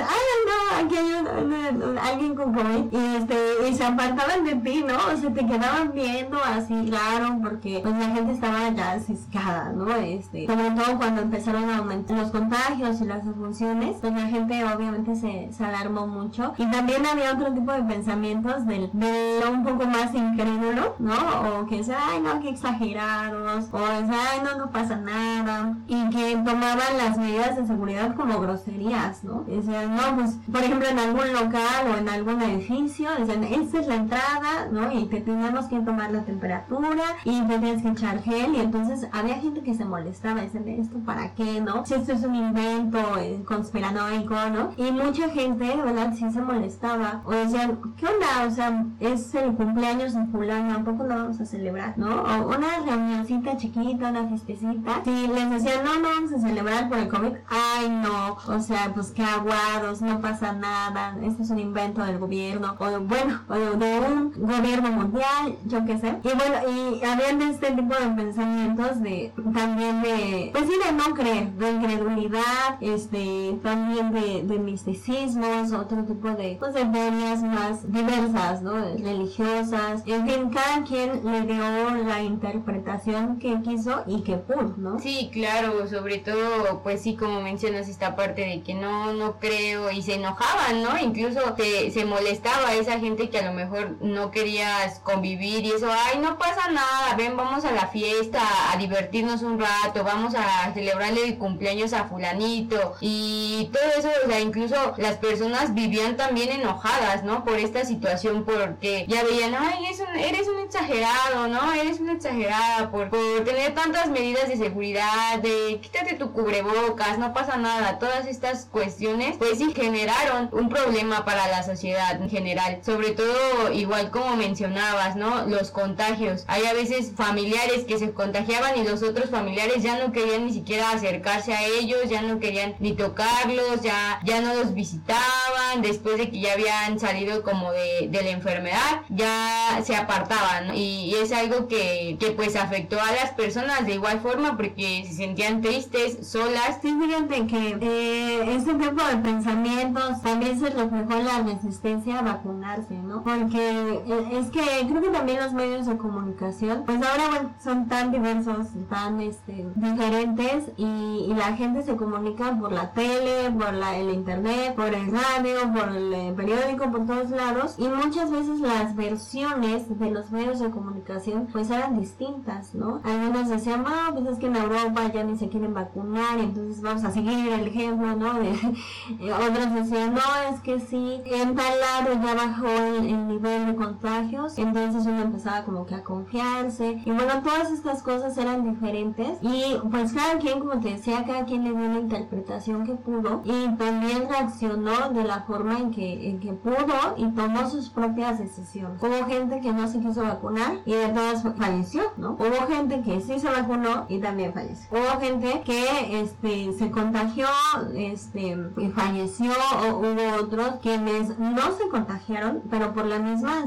no, 0.47 0.85
aquí 0.85 0.95
hay 0.95 2.11
alguien 2.11 2.35
con 2.35 2.53
COVID 2.53 2.91
y, 2.91 3.15
este, 3.15 3.69
y 3.69 3.75
se 3.75 3.83
apartaban 3.83 4.45
de 4.45 4.52
ti, 4.55 4.83
¿no? 4.87 4.95
O 5.13 5.17
sea, 5.17 5.33
te 5.33 5.45
quedaban 5.45 5.91
viendo 5.93 6.37
así, 6.43 6.89
claro, 6.89 7.37
porque 7.41 7.79
pues 7.81 7.95
la 7.95 8.07
gente 8.07 8.33
estaba 8.33 8.69
ya 8.69 8.99
ciscada, 8.99 9.71
¿no? 9.73 9.93
Este, 9.95 10.47
sobre 10.47 10.71
todo 10.71 10.97
cuando 10.97 11.21
empezaron 11.21 11.69
a 11.69 11.77
aumentar 11.77 12.17
los 12.17 12.31
contagios 12.31 13.01
y 13.01 13.05
las 13.05 13.25
defunciones, 13.25 13.97
pues 14.01 14.13
la 14.13 14.27
gente 14.27 14.63
obviamente 14.63 15.15
se, 15.15 15.51
se 15.51 15.63
alarmó 15.63 16.07
mucho 16.07 16.53
y 16.57 16.65
también 16.69 17.05
había 17.05 17.33
otro 17.33 17.53
tipo 17.53 17.71
de 17.71 17.83
pensamientos 17.83 18.65
del, 18.65 18.89
de 18.93 19.41
un 19.51 19.63
poco 19.63 19.85
más 19.85 20.13
incrédulo, 20.13 20.95
¿no? 20.99 21.15
O 21.59 21.65
que 21.65 21.83
sea, 21.83 21.97
ay, 22.11 22.21
no, 22.21 22.39
qué 22.39 22.49
exagerados, 22.49 23.67
o 23.71 23.77
es, 23.79 24.09
ay, 24.09 24.41
no, 24.43 24.57
no 24.57 24.71
pasa 24.71 24.95
nada, 24.97 25.77
y 25.87 26.09
que 26.09 26.35
tomaban 26.37 26.97
las 26.97 27.17
medidas 27.17 27.55
de 27.55 27.65
seguridad 27.65 28.15
como 28.15 28.39
groserías, 28.39 29.23
¿no? 29.23 29.43
Decían, 29.47 29.95
no, 29.95 30.15
pues, 30.15 30.37
por 30.51 30.63
ejemplo, 30.63 30.87
en 30.87 30.99
algún 30.99 31.33
local 31.33 31.91
o 31.93 31.97
en 31.97 32.09
algún 32.09 32.41
edificio, 32.41 33.09
decían, 33.17 33.43
esta 33.43 33.79
es 33.79 33.87
la 33.87 33.95
entrada, 33.95 34.32
¿no? 34.71 34.91
Y 34.91 35.05
te 35.05 35.21
tenemos 35.21 35.65
que 35.65 35.79
tomar 35.79 36.11
la 36.11 36.23
temperatura 36.23 37.03
y 37.23 37.41
te 37.41 37.59
tienes 37.59 37.81
que 37.81 37.89
echar 37.89 38.21
gel, 38.21 38.55
y 38.55 38.59
entonces 38.59 39.07
había 39.11 39.35
gente 39.35 39.61
que 39.61 39.73
se 39.73 39.85
molestaba, 39.85 40.41
decían, 40.41 40.67
¿esto 40.67 40.97
para 40.99 41.33
qué, 41.33 41.61
no? 41.61 41.85
Si 41.85 41.93
esto 41.93 42.13
es 42.13 42.23
un 42.23 42.35
invento 42.35 42.99
eh, 43.17 43.43
conspiranoico, 43.45 44.35
¿no? 44.53 44.71
Y 44.77 44.91
mucha 44.91 45.29
gente, 45.29 45.75
¿verdad? 45.75 46.13
Sí 46.15 46.29
se 46.31 46.41
molestaba, 46.41 47.21
o 47.25 47.31
decían, 47.31 47.79
¿qué 47.97 48.05
onda? 48.07 48.47
O 48.47 48.51
sea, 48.51 48.85
es 48.99 49.33
el 49.35 49.53
cumpleaños 49.53 50.13
de 50.13 50.25
fulano, 50.27 50.75
¿a 50.75 50.83
poco 50.83 51.03
lo 51.03 51.15
vamos 51.15 51.39
a 51.39 51.45
celebrar, 51.45 51.97
no? 51.97 52.23
O 52.23 52.47
una 52.47 52.79
reunioncita 52.85 53.57
chiquita, 53.57 54.09
una 54.09 54.27
fiestecita. 54.27 55.01
Si 55.03 55.27
les 55.27 55.49
decían, 55.49 55.83
no, 55.83 55.99
no 55.99 56.09
vamos 56.09 56.33
a 56.33 56.39
celebrar 56.39 56.89
por 56.89 56.97
el 56.97 57.07
COVID, 57.07 57.33
ay 57.49 57.89
no, 57.89 58.37
o 58.47 58.59
sea, 58.59 58.91
pues 58.93 59.11
qué 59.11 59.23
aguados, 59.23 60.01
no 60.01 60.19
pasa 60.21 60.53
nada, 60.53 61.15
esto 61.23 61.43
es 61.43 61.49
un 61.49 61.59
invento 61.59 62.03
del 62.03 62.19
gobierno, 62.19 62.75
o 62.77 62.99
bueno, 63.01 63.41
o 63.47 63.53
de 63.53 63.99
un 63.99 64.22
gobierno 64.31 64.91
mundial, 64.91 65.57
yo 65.65 65.85
qué 65.85 65.97
sé. 65.97 66.15
Y 66.23 66.29
bueno, 66.29 66.55
y 66.69 67.03
habían 67.03 67.41
este 67.41 67.71
tipo 67.71 67.95
de 67.95 68.07
pensamientos 68.15 69.01
de, 69.01 69.31
también 69.53 70.01
de, 70.01 70.49
pues 70.53 70.65
sí, 70.65 70.73
de 70.85 70.91
no 70.93 71.13
creer, 71.13 71.51
de 71.53 71.71
incredulidad, 71.71 72.77
este, 72.81 73.57
también 73.63 74.11
de, 74.11 74.43
de 74.43 74.59
misticismos, 74.59 75.71
otro 75.71 76.03
tipo 76.03 76.29
de, 76.29 76.57
pues 76.59 76.73
de 76.73 76.85
teorías 76.85 77.43
más 77.43 77.91
diversas, 77.91 78.61
¿no? 78.61 78.73
Religiosas, 78.73 80.03
en 80.05 80.27
fin, 80.27 80.49
cada 80.49 80.83
quien 80.83 81.21
le 81.23 81.41
dio 81.41 81.89
la 82.05 82.21
interpretación 82.21 83.39
que 83.39 83.61
quiso 83.61 84.03
y 84.07 84.21
que 84.21 84.37
pudo, 84.37 84.75
¿no? 84.77 84.99
Sí, 84.99 85.29
claro, 85.33 85.87
sobre 85.87 86.19
todo, 86.19 86.81
pues 86.83 87.01
sí, 87.01 87.15
como 87.15 87.41
mencionas 87.41 87.87
esta 87.89 88.15
parte 88.15 88.41
de 88.41 88.61
que 88.61 88.73
no, 88.73 89.13
no 89.13 89.39
creo, 89.39 89.91
y 89.91 90.01
se 90.01 90.15
enojaban, 90.15 90.83
¿no? 90.83 90.97
Incluso 91.01 91.39
se, 91.57 91.91
se 91.91 92.05
molestaba 92.05 92.73
esa 92.73 92.99
gente 92.99 93.29
que 93.29 93.39
a 93.39 93.49
lo 93.49 93.53
mejor 93.53 93.97
no 94.01 94.12
querías 94.31 94.99
convivir 94.99 95.65
y 95.65 95.71
eso, 95.71 95.89
ay, 95.91 96.19
no 96.19 96.37
pasa 96.37 96.69
nada, 96.71 97.15
ven, 97.17 97.35
vamos 97.37 97.65
a 97.65 97.71
la 97.71 97.87
fiesta, 97.87 98.41
a 98.71 98.77
divertirnos 98.77 99.41
un 99.41 99.59
rato, 99.59 100.03
vamos 100.03 100.33
a 100.35 100.73
celebrarle 100.73 101.25
el 101.25 101.37
cumpleaños 101.37 101.93
a 101.93 102.05
fulanito 102.05 102.95
y 103.01 103.69
todo 103.73 103.83
eso, 103.97 104.09
o 104.25 104.29
sea, 104.29 104.39
incluso 104.39 104.75
las 104.97 105.17
personas 105.17 105.73
vivían 105.73 106.17
también 106.17 106.49
enojadas, 106.49 107.23
¿no? 107.23 107.43
Por 107.43 107.57
esta 107.57 107.85
situación, 107.85 108.43
porque 108.45 109.05
ya 109.07 109.23
veían, 109.23 109.55
ay, 109.55 109.85
eres 110.17 110.47
un 110.47 110.59
exagerado, 110.59 111.47
¿no? 111.47 111.73
Eres 111.73 111.99
una 111.99 112.13
exagerada 112.13 112.91
por, 112.91 113.09
por 113.09 113.43
tener 113.43 113.73
tantas 113.73 114.09
medidas 114.09 114.47
de 114.47 114.57
seguridad, 114.57 115.39
de 115.41 115.79
quítate 115.81 116.15
tu 116.15 116.31
cubrebocas, 116.33 117.17
no 117.17 117.33
pasa 117.33 117.57
nada, 117.57 117.99
todas 117.99 118.27
estas 118.27 118.65
cuestiones, 118.65 119.37
pues 119.37 119.57
sí 119.57 119.73
generaron 119.73 120.49
un 120.51 120.69
problema 120.69 121.25
para 121.25 121.47
la 121.47 121.63
sociedad 121.63 122.21
en 122.21 122.29
general, 122.29 122.79
sobre 122.83 123.11
todo 123.11 123.71
igual 123.71 124.02
como 124.11 124.35
mencionabas, 124.35 125.15
¿no? 125.15 125.45
Los 125.47 125.71
contagios. 125.71 126.43
Hay 126.47 126.65
a 126.65 126.73
veces 126.73 127.11
familiares 127.15 127.85
que 127.85 127.99
se 127.99 128.11
contagiaban 128.11 128.77
y 128.77 128.83
los 128.83 129.03
otros 129.03 129.29
familiares 129.29 129.83
ya 129.83 129.97
no 129.97 130.11
querían 130.11 130.45
ni 130.45 130.53
siquiera 130.53 130.91
acercarse 130.91 131.53
a 131.53 131.65
ellos, 131.65 132.09
ya 132.09 132.21
no 132.21 132.39
querían 132.39 132.75
ni 132.79 132.93
tocarlos, 132.93 133.81
ya, 133.81 134.19
ya 134.23 134.41
no 134.41 134.53
los 134.53 134.73
visitaban, 134.73 135.81
después 135.81 136.17
de 136.17 136.29
que 136.29 136.39
ya 136.39 136.53
habían 136.53 136.99
salido 136.99 137.43
como 137.43 137.71
de, 137.71 138.09
la 138.11 138.29
enfermedad, 138.29 139.01
ya 139.09 139.81
se 139.83 139.95
apartaban, 139.95 140.75
Y, 140.75 141.13
es 141.15 141.31
algo 141.31 141.67
que, 141.67 142.17
que, 142.19 142.31
pues 142.31 142.55
afectó 142.55 142.99
a 142.99 143.11
las 143.11 143.31
personas 143.31 143.85
de 143.85 143.95
igual 143.95 144.21
forma 144.21 144.55
porque 144.55 145.05
se 145.07 145.13
sentían 145.13 145.61
tristes, 145.61 146.27
solas. 146.27 146.79
Sí, 146.81 146.93
fíjate 146.99 147.47
que 147.47 147.77
eh, 147.81 148.55
este 148.55 148.73
tipo 148.73 149.03
de 149.05 149.17
pensamientos 149.17 150.21
también 150.21 150.59
se 150.59 150.69
reflejó 150.69 151.13
en 151.13 151.25
la 151.25 151.39
resistencia 151.39 152.19
a 152.19 152.21
vacunarse, 152.21 152.93
¿no? 152.95 153.23
Porque 153.23 153.92
es 154.31 154.49
que 154.51 154.61
creo 154.87 155.01
que 155.01 155.09
también 155.09 155.39
los 155.39 155.53
medios 155.53 155.85
de 155.85 155.97
comunicación, 155.97 156.83
pues 156.85 156.97
ahora 156.97 157.55
son 157.63 157.87
tan 157.87 158.11
diversos, 158.11 158.67
tan 158.89 159.19
este, 159.21 159.67
diferentes 159.75 160.71
y, 160.77 161.33
la 161.33 161.55
gente 161.55 161.81
se 161.81 161.95
comunica 161.95 162.57
por 162.59 162.71
la 162.71 162.93
tele, 162.93 163.49
por 163.51 163.73
la, 163.73 163.97
el 163.97 164.13
internet, 164.13 164.75
por 164.75 164.93
el 164.93 165.11
radio, 165.11 165.73
por 165.73 165.89
el 165.89 166.13
eh, 166.13 166.33
periódico, 166.35 166.91
por 166.91 167.07
todos 167.07 167.31
lados 167.31 167.75
y 167.79 167.87
muchas 167.87 168.29
veces 168.29 168.59
las 168.59 168.95
versiones 168.95 169.99
de 169.99 170.11
los 170.11 170.31
medios 170.31 170.59
de 170.59 170.69
comunicación 170.69 171.47
pues 171.51 171.71
eran 171.71 171.99
distintas, 171.99 172.75
¿no? 172.75 173.01
Algunos 173.03 173.49
decían, 173.49 173.83
ah, 173.87 174.11
pues 174.13 174.27
es 174.27 174.37
que 174.37 174.45
en 174.45 174.55
Europa 174.55 175.11
ya 175.11 175.23
ni 175.23 175.37
se 175.37 175.49
quieren 175.49 175.73
vacunar, 175.73 176.39
entonces 176.39 176.81
vamos 176.81 177.03
a 177.03 177.11
seguir 177.11 177.51
el 177.51 177.67
ejemplo, 177.67 178.15
¿no? 178.15 178.35
De, 178.35 178.51
otros 179.33 179.73
decían, 179.73 180.13
no, 180.13 180.53
es 180.53 180.59
que 180.61 180.79
sí, 180.79 181.21
en 181.25 181.55
tal 181.55 181.79
lado 181.79 182.13
ya 182.23 182.33
bajó 182.35 182.67
el, 182.67 183.27
nivel 183.27 183.65
de 183.67 183.75
contagios, 183.83 184.57
entonces 184.57 185.05
uno 185.05 185.21
empezaba 185.21 185.63
como 185.63 185.85
que 185.85 185.95
a 185.95 186.03
confiarse, 186.03 187.01
y 187.05 187.11
bueno, 187.11 187.41
todas 187.43 187.71
estas 187.71 188.01
cosas 188.01 188.37
eran 188.37 188.63
diferentes, 188.69 189.37
y 189.41 189.77
pues 189.91 190.13
cada 190.13 190.37
quien, 190.39 190.59
como 190.59 190.79
te 190.79 190.89
decía, 190.89 191.25
cada 191.25 191.45
quien 191.45 191.63
le 191.63 191.71
dio 191.71 191.87
la 191.87 191.99
interpretación 191.99 192.85
que 192.85 192.93
pudo, 192.93 193.41
y 193.43 193.69
también 193.75 194.27
reaccionó 194.29 195.09
de 195.09 195.23
la 195.23 195.41
forma 195.41 195.79
en 195.79 195.91
que, 195.91 196.29
en 196.29 196.39
que 196.39 196.53
pudo, 196.53 197.15
y 197.17 197.27
tomó 197.31 197.69
sus 197.69 197.89
propias 197.89 198.39
decisiones. 198.39 199.01
Hubo 199.01 199.25
gente 199.25 199.59
que 199.61 199.71
no 199.71 199.87
se 199.87 199.99
quiso 199.99 200.21
vacunar, 200.21 200.77
y 200.85 200.93
de 200.93 201.09
todas 201.09 201.43
falleció, 201.57 202.03
¿no? 202.17 202.31
Hubo 202.33 202.67
gente 202.67 203.01
que 203.01 203.21
sí 203.21 203.39
se 203.39 203.49
vacunó, 203.49 204.05
y 204.09 204.19
también 204.19 204.53
falleció. 204.53 204.87
Hubo 204.91 205.19
gente 205.19 205.61
que, 205.65 206.21
este, 206.21 206.73
se 206.73 206.91
contagió, 206.91 207.47
este, 207.95 208.57
y 208.77 208.89
falleció, 208.89 209.51
o 209.87 209.97
hubo 209.97 210.43
otros 210.43 210.75
quienes 210.81 211.37
no 211.39 211.71
se 211.77 211.87
contagiaron, 211.89 212.61
pero 212.69 212.93
por 212.93 213.05
la 213.05 213.19
misma 213.19 213.61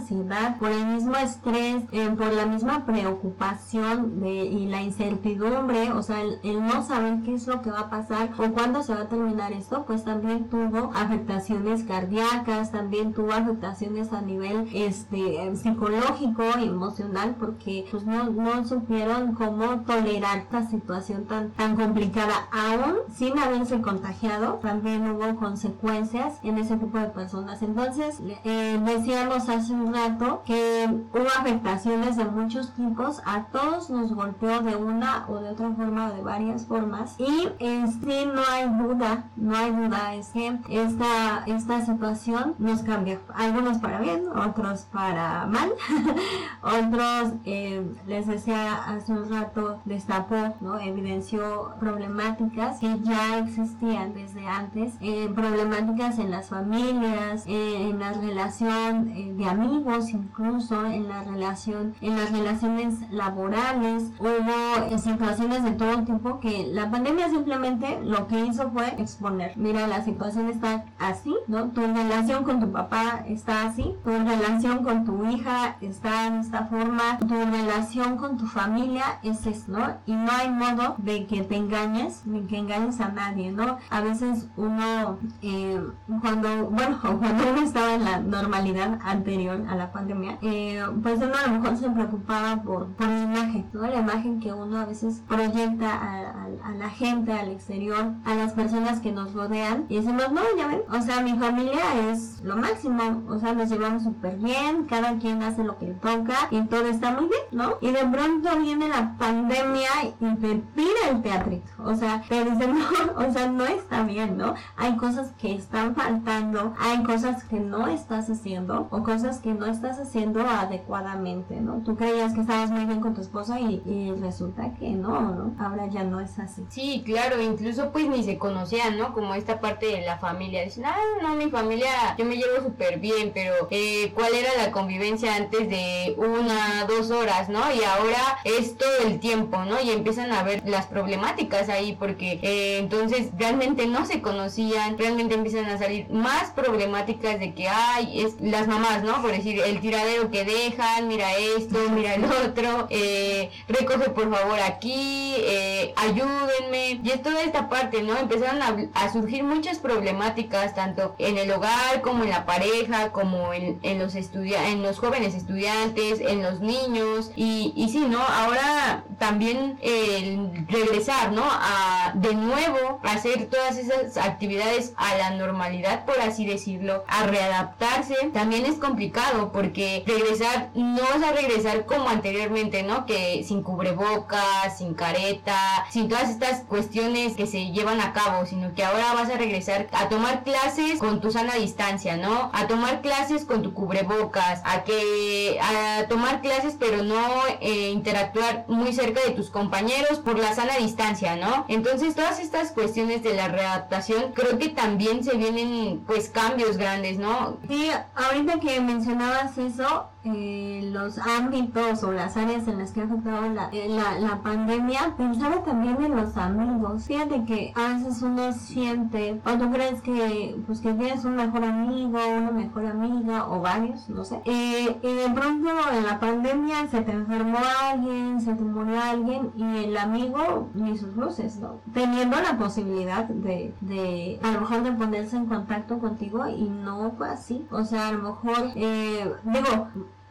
por 0.59 0.71
el 0.71 0.87
mismo 0.87 1.17
estrés, 1.17 1.83
eh, 1.91 2.09
por 2.17 2.33
la 2.33 2.47
misma 2.47 2.87
preocupación 2.87 4.21
de, 4.21 4.31
y 4.31 4.67
la 4.67 4.83
incertidumbre, 4.83 5.91
o 5.93 6.03
sea, 6.03 6.21
el, 6.21 6.67
no 6.67 6.83
saber 6.83 7.23
qué 7.25 7.35
es 7.35 7.47
lo 7.47 7.61
que 7.63 7.71
va 7.71 7.81
a 7.81 7.91
pasar 7.91 8.31
o 8.39 8.53
cuándo 8.53 8.83
se 8.83 8.95
va 8.95 9.03
a 9.03 9.09
terminar 9.09 9.53
esto, 9.53 9.85
pues 9.85 10.05
también 10.05 10.49
tuvo 10.49 10.93
afectaciones 10.95 11.83
cardíacas, 11.85 12.71
también 12.71 13.15
tuvo 13.15 13.33
afectaciones 13.33 14.13
a 14.13 14.21
nivel 14.21 14.69
este 14.73 15.55
psicológico 15.57 16.43
y 16.61 16.65
emocional 16.65 17.37
porque 17.39 17.87
pues 17.91 18.05
no, 18.07 18.31
no 18.31 18.65
supieron 18.65 19.35
cómo 19.35 19.81
tolerar 19.81 20.39
esta 20.39 20.69
situación 20.69 21.25
tan, 21.25 21.51
tan 21.51 21.77
complicada. 21.77 22.49
Aún 22.53 22.97
sin 23.13 23.39
haberse 23.39 23.81
contagiado 23.81 24.55
también 24.63 25.11
hubo 25.11 25.37
consecuencias 25.37 26.39
en 26.43 26.59
ese 26.59 26.77
tipo 26.77 26.99
de 26.99 27.07
personas. 27.07 27.63
Entonces 27.63 28.21
eh, 28.45 28.81
decíamos 28.85 29.49
hace 29.49 29.73
un 29.73 29.96
que 30.45 30.89
hubo 31.13 31.27
afectaciones 31.39 32.17
de 32.17 32.25
muchos 32.25 32.73
tipos 32.75 33.21
a 33.25 33.45
todos 33.45 33.91
nos 33.91 34.13
golpeó 34.13 34.61
de 34.61 34.77
una 34.77 35.25
o 35.29 35.39
de 35.39 35.51
otra 35.51 35.71
forma 35.71 36.09
o 36.09 36.15
de 36.15 36.23
varias 36.23 36.67
formas. 36.67 37.17
Y 37.19 37.49
en 37.59 37.91
sí 37.91 38.25
no 38.33 38.43
hay 38.51 38.69
duda 38.69 39.25
no 39.37 39.57
hay 39.57 39.71
duda 39.71 40.15
es 40.15 40.29
que 40.31 40.59
esta 40.69 41.45
esta 41.47 41.85
situación 41.85 42.55
nos 42.59 42.83
cambió. 42.83 43.21
Algunos 43.35 43.79
para 43.79 44.01
bien 44.01 44.29
otros 44.29 44.87
para 44.93 45.47
mal. 45.47 45.73
Otros 46.63 47.35
eh, 47.45 47.83
les 48.07 48.27
decía 48.27 48.75
hace 48.75 49.13
un 49.13 49.29
rato 49.31 49.79
destapó 49.85 50.55
no 50.61 50.79
evidenció 50.79 51.75
problemáticas 51.81 52.81
que 52.81 52.99
ya 53.01 53.39
existían 53.39 54.15
desde 54.15 54.47
antes. 54.47 54.95
Eh, 55.01 55.31
problemáticas 55.35 56.19
en 56.19 56.31
las 56.31 56.49
familias 56.49 57.45
eh, 57.47 57.89
en 57.91 57.99
la 57.99 58.13
relación 58.13 59.37
de 59.37 59.45
amigos 59.47 59.76
incluso 59.81 60.37
incluso 60.37 60.85
en 60.87 61.09
la 61.09 61.23
relación, 61.25 61.95
en 62.01 62.17
las 62.17 62.31
relaciones 62.31 62.95
laborales, 63.11 64.11
hubo 64.19 64.99
situaciones 64.99 65.65
de 65.65 65.73
todo 65.73 66.05
tipo 66.05 66.41
que 66.41 66.67
la 66.73 66.91
pandemia 66.91 67.29
simplemente 67.29 68.01
lo 68.03 68.27
que 68.29 68.45
hizo 68.47 68.71
fue 68.71 68.89
exponer. 69.01 69.53
Mira, 69.57 69.87
la 69.87 70.05
situación 70.05 70.49
está 70.49 70.85
así, 70.99 71.35
¿no? 71.47 71.69
Tu 71.69 71.81
relación 71.81 72.45
con 72.45 72.61
tu 72.61 72.71
papá 72.73 73.25
está 73.27 73.67
así, 73.67 73.95
tu 74.05 74.11
relación 74.11 74.83
con 74.83 75.05
tu 75.05 75.25
hija 75.27 75.77
está 75.81 76.31
de 76.31 76.41
esta 76.41 76.67
forma, 76.67 77.19
tu 77.19 77.35
relación 77.35 78.17
con 78.17 78.37
tu 78.37 78.47
familia 78.47 79.19
es 79.23 79.47
eso, 79.47 79.73
¿no? 79.73 79.97
Y 80.07 80.13
no 80.13 80.31
hay 80.33 80.51
modo 80.51 80.95
de 80.99 81.27
que 81.27 81.43
te 81.43 81.57
engañes, 81.57 82.23
de 82.25 82.47
que 82.47 82.59
engañes 82.59 83.01
a 83.01 83.09
nadie, 83.09 83.53
¿no? 83.53 83.79
A 83.91 84.01
veces 84.01 84.49
uno, 84.57 85.19
eh, 85.43 85.81
cuando, 86.21 86.67
bueno, 86.71 86.99
cuando 87.01 87.51
uno 87.51 87.63
estaba 87.63 87.95
en 87.95 88.05
la 88.05 88.19
normalidad 88.21 88.99
anterior 89.03 89.66
a 89.69 89.77
la 89.77 89.93
pandemia, 89.93 90.39
eh, 90.43 90.83
pues 91.03 91.19
uno 91.19 91.33
a 91.35 91.49
lo 91.49 91.61
mejor 91.61 91.77
se 91.77 91.91
preocupaba 91.91 92.63
por, 92.63 92.87
por 92.89 93.09
la 93.09 93.23
imagen, 93.23 93.67
¿no? 93.73 93.83
La 93.83 93.99
imagen 93.99 94.41
que 94.41 94.53
uno 94.53 94.79
a 94.79 94.85
veces 94.85 95.23
proyecta 95.29 95.93
a, 95.93 96.47
a 96.65 96.71
la 96.73 96.91
gente, 96.91 97.33
al 97.33 97.51
exterior, 97.51 98.13
a 98.25 98.35
las 98.35 98.53
personas 98.53 99.01
que 99.01 99.13
nos 99.13 99.33
rodean, 99.33 99.87
y 99.89 99.97
decimos, 99.97 100.31
no, 100.33 100.43
ya 100.57 100.67
ven, 100.69 100.83
o 100.91 101.01
sea, 101.03 101.21
mi 101.23 101.35
familia 101.35 102.11
es 102.11 102.41
lo 102.43 102.57
máximo, 102.57 103.23
o 103.29 103.39
sea, 103.39 103.53
nos 103.55 103.69
llevamos 103.69 104.05
súper 104.05 104.37
bien, 104.37 104.85
cada 104.85 105.19
quien 105.19 105.43
hace 105.43 105.65
lo 105.65 105.79
que 105.79 105.87
le 105.87 105.95
toca 105.95 106.35
y 106.51 106.63
todo 106.63 106.87
está 106.87 107.13
muy 107.13 107.29
bien, 107.29 107.43
¿no? 107.53 107.79
Y 107.81 107.91
de 107.91 108.05
pronto 108.05 108.59
viene 108.59 108.89
la 108.89 109.17
pandemia 109.19 109.91
y 110.21 110.35
te 110.37 110.55
tira 110.75 111.11
el 111.11 111.23
teatrito, 111.23 111.71
o 111.85 111.95
sea, 111.95 112.23
te 112.29 112.45
dicen, 112.45 112.75
no, 113.17 113.27
o 113.27 113.33
sea, 113.33 113.49
no 113.49 113.65
está 113.65 114.03
bien, 114.03 114.37
¿no? 114.37 114.55
Hay 114.77 114.97
cosas 114.97 115.33
que 115.39 115.55
están 115.55 115.95
faltando, 115.95 116.75
hay 116.79 117.03
cosas 117.03 117.45
que 117.45 117.61
no 117.61 117.87
estás 117.89 118.31
haciendo 118.31 118.89
o 118.91 119.03
cosas 119.03 119.39
que 119.41 119.55
no 119.57 119.67
estás 119.67 119.99
haciendo 119.99 120.41
adecuadamente, 120.41 121.61
¿no? 121.61 121.83
Tú 121.85 121.97
creías 121.97 122.35
que 122.35 122.41
estabas 122.41 122.71
muy 122.71 122.85
bien 122.85 123.01
con 123.01 123.15
tu 123.15 123.21
esposa 123.21 123.61
y, 123.61 123.83
y 123.85 124.13
resulta 124.21 124.75
que 124.75 124.91
no, 124.91 125.21
¿no? 125.21 125.55
Ahora 125.59 125.87
ya 125.87 126.05
no 126.05 126.21
es 126.21 126.39
así. 126.39 126.65
Sí, 126.69 127.03
claro, 127.05 127.41
incluso 127.41 127.91
pues 127.93 128.09
ni 128.09 128.23
se 128.23 128.39
conocían, 128.39 128.99
¿no? 128.99 129.13
Como 129.13 129.35
esta 129.35 129.61
parte 129.61 129.87
de 129.87 130.03
la 130.03 130.19
familia. 130.19 130.63
Dicen, 130.63 130.85
ah, 130.85 130.97
no, 131.23 131.35
mi 131.35 131.51
familia, 131.51 132.17
yo 132.19 132.25
me 132.25 132.37
llevo 132.37 132.63
súper 132.63 132.99
bien, 132.99 133.33
pero 133.35 133.55
eh, 133.71 134.13
¿cuál 134.15 134.35
era 134.35 134.51
la 134.57 134.73
convivencia 134.73 135.37
antes 135.37 135.69
de 135.69 136.15
una, 136.19 136.85
dos 136.87 137.11
horas, 137.11 137.49
¿no? 137.49 137.61
Y 137.73 137.83
ahora 137.85 138.39
es 138.45 138.77
todo 138.77 139.07
el 139.07 139.21
tiempo, 139.21 139.65
¿no? 139.65 139.81
Y 139.81 139.91
empiezan 139.91 140.33
a 140.33 140.43
ver 140.43 140.63
las 140.67 140.87
problemáticas 140.87 141.69
ahí 141.69 141.97
porque 141.99 142.39
eh, 142.43 142.79
entonces 142.79 143.31
realmente 143.39 143.87
no 143.87 144.07
se 144.07 144.21
conocían, 144.21 144.99
realmente 144.99 145.35
empiezan 145.35 145.67
a 145.67 145.79
salir 145.79 146.11
más 146.11 146.51
problemáticas 146.51 147.39
de 147.39 147.55
que 147.55 147.69
hay, 147.69 148.23
es 148.23 148.41
las 148.41 148.69
mamás, 148.69 149.03
¿no? 149.03 149.23
Por 149.23 149.31
el 149.51 149.81
tiradero 149.81 150.31
que 150.31 150.45
dejan, 150.45 151.09
mira 151.09 151.35
esto, 151.37 151.79
mira 151.91 152.15
el 152.15 152.25
otro, 152.25 152.87
eh, 152.91 153.51
recoge 153.69 154.11
por 154.11 154.31
favor 154.35 154.59
aquí, 154.61 155.35
eh, 155.39 155.93
ayúdenme, 155.97 157.01
y 157.03 157.11
es 157.11 157.23
toda 157.23 157.43
esta 157.43 157.69
parte, 157.69 158.03
¿no? 158.03 158.17
Empezaron 158.17 158.61
a, 158.63 159.13
surgir 159.13 159.45
muchas 159.45 159.79
problemáticas, 159.79 160.75
tanto 160.75 161.15
en 161.19 161.39
el 161.39 161.51
hogar 161.53 162.03
como 162.03 162.25
en 162.25 162.31
la 162.31 162.45
pareja, 162.45 163.13
como 163.13 163.53
en, 163.53 163.79
en 163.83 163.99
los 163.99 164.15
en 164.17 164.83
los 164.83 164.99
jóvenes 164.99 165.35
estudiantes, 165.35 166.21
en 166.21 166.43
los 166.43 166.61
niños, 166.61 167.31
y, 167.37 167.73
y 167.77 167.89
sí, 167.91 168.01
¿no? 168.01 168.21
Ahora 168.21 169.05
también 169.19 169.79
el 169.83 170.67
regresar, 170.69 171.33
¿no? 171.33 171.45
A 171.45 172.13
de 172.15 172.35
nuevo 172.35 173.01
hacer 173.03 173.47
todas 173.47 173.77
esas 173.79 174.17
actividades 174.17 174.93
a 174.97 175.17
la 175.17 175.31
normalidad, 175.31 176.05
por 176.05 176.19
así 176.21 176.47
decirlo, 176.47 177.05
a 177.07 177.27
readaptarse, 177.27 178.17
también 178.33 178.67
es 178.67 178.77
complicado 178.77 179.36
porque 179.53 180.03
regresar, 180.07 180.71
no 180.75 181.03
vas 181.03 181.23
a 181.23 181.33
regresar 181.33 181.87
como 181.87 182.09
anteriormente, 182.09 182.83
¿no? 182.83 183.07
Que 183.07 183.45
sin 183.45 183.63
cubrebocas, 183.63 184.79
sin 184.79 184.95
careta, 184.95 185.87
sin 185.91 186.09
todas 186.09 186.31
estas 186.31 186.61
cuestiones 186.63 187.37
que 187.37 187.47
se 187.47 187.71
llevan 187.73 188.01
a 188.01 188.13
cabo, 188.13 188.47
sino 188.47 188.75
que 188.75 188.85
ahora 188.85 189.15
vas 189.15 189.31
a 189.31 189.37
regresar 189.37 189.89
a 189.93 190.09
tomar 190.09 190.43
clases 190.43 190.99
con 190.99 191.21
tu 191.21 191.31
sana 191.31 191.55
distancia, 191.55 192.17
¿no? 192.17 192.51
A 192.53 192.67
tomar 192.67 193.01
clases 193.01 193.45
con 193.45 193.63
tu 193.63 193.75
cubrebocas, 193.75 194.61
a 194.65 194.85
que 194.85 195.59
a 195.61 196.07
tomar 196.09 196.41
clases 196.41 196.77
pero 196.79 197.03
no 197.03 197.23
eh, 197.61 197.91
interactuar 197.91 198.65
muy 198.69 198.93
cerca 198.93 199.21
de 199.23 199.31
tus 199.31 199.51
compañeros 199.51 200.19
por 200.19 200.39
la 200.39 200.55
sana 200.55 200.77
distancia, 200.79 201.37
¿no? 201.37 201.65
Entonces 201.69 202.15
todas 202.15 202.41
estas 202.41 202.73
cuestiones 202.73 203.23
de 203.23 203.35
la 203.35 203.49
readaptación 203.49 204.33
creo 204.33 204.59
que 204.59 204.69
también 204.69 205.25
se 205.25 205.37
vienen 205.37 206.03
pues 206.07 206.31
cambios 206.31 206.77
grandes, 206.77 207.19
¿no? 207.19 207.59
Sí, 207.69 207.91
ahorita 208.15 208.61
que 208.61 208.81
mencionabas 209.27 209.59
eso, 209.59 210.09
eh, 210.27 210.91
los 210.93 211.19
ámbitos 211.19 212.03
o 212.03 212.13
las 212.13 212.37
áreas 212.37 212.67
en 212.69 212.79
las 212.79 212.93
que 212.93 213.01
ha 213.01 213.05
afectado 213.05 213.49
la, 213.49 213.69
eh, 213.73 213.89
la, 213.89 214.19
la, 214.19 214.43
pandemia, 214.43 215.15
pensaba 215.17 215.63
también 215.63 216.03
en 216.03 216.17
los 216.17 216.37
amigos. 216.37 217.05
Fíjate 217.05 217.45
que 217.45 217.73
a 217.75 217.95
veces 217.95 218.23
uno 218.23 218.53
siente, 218.53 219.41
o 219.45 219.59
tú 219.59 219.71
crees 219.71 220.03
que, 220.03 220.57
pues, 220.67 220.81
que 220.81 220.93
tienes 220.95 221.25
un 221.25 221.37
mejor 221.37 221.65
amigo, 221.65 222.19
una 222.37 222.51
mejor 222.51 222.87
amiga, 222.87 223.49
o 223.49 223.61
varios, 223.61 224.09
no 224.09 224.25
sé. 224.25 224.41
Eh, 224.45 224.99
y 225.03 225.15
de 225.15 225.31
pronto 225.31 225.69
en 225.93 226.05
la 226.05 226.19
pandemia 226.19 226.89
se 226.89 227.03
te 227.03 227.13
enfermó 227.13 227.59
alguien, 227.91 228.41
se 228.41 228.55
te 228.55 228.63
murió 228.63 229.01
alguien, 229.01 229.53
y 229.57 229.85
el 229.85 229.97
amigo 229.97 230.69
ni 230.75 230.99
sus 230.99 231.15
luces, 231.17 231.59
¿no? 231.59 231.81
Teniendo 231.95 232.37
la 232.41 232.59
posibilidad 232.59 233.25
de, 233.25 233.75
de 233.81 234.41
a 234.43 234.51
lo 234.53 234.61
mejor 234.61 234.83
de 234.83 234.93
ponerse 234.93 235.37
en 235.37 235.47
contacto 235.47 235.99
contigo 235.99 236.47
y 236.49 236.69
no 236.69 237.13
fue 237.17 237.29
así. 237.29 237.67
O 237.71 237.85
sea, 237.85 238.09
a 238.09 238.13
lo 238.13 238.31
mejor, 238.31 238.73
eh, 238.75 239.33
digo, 239.45 239.89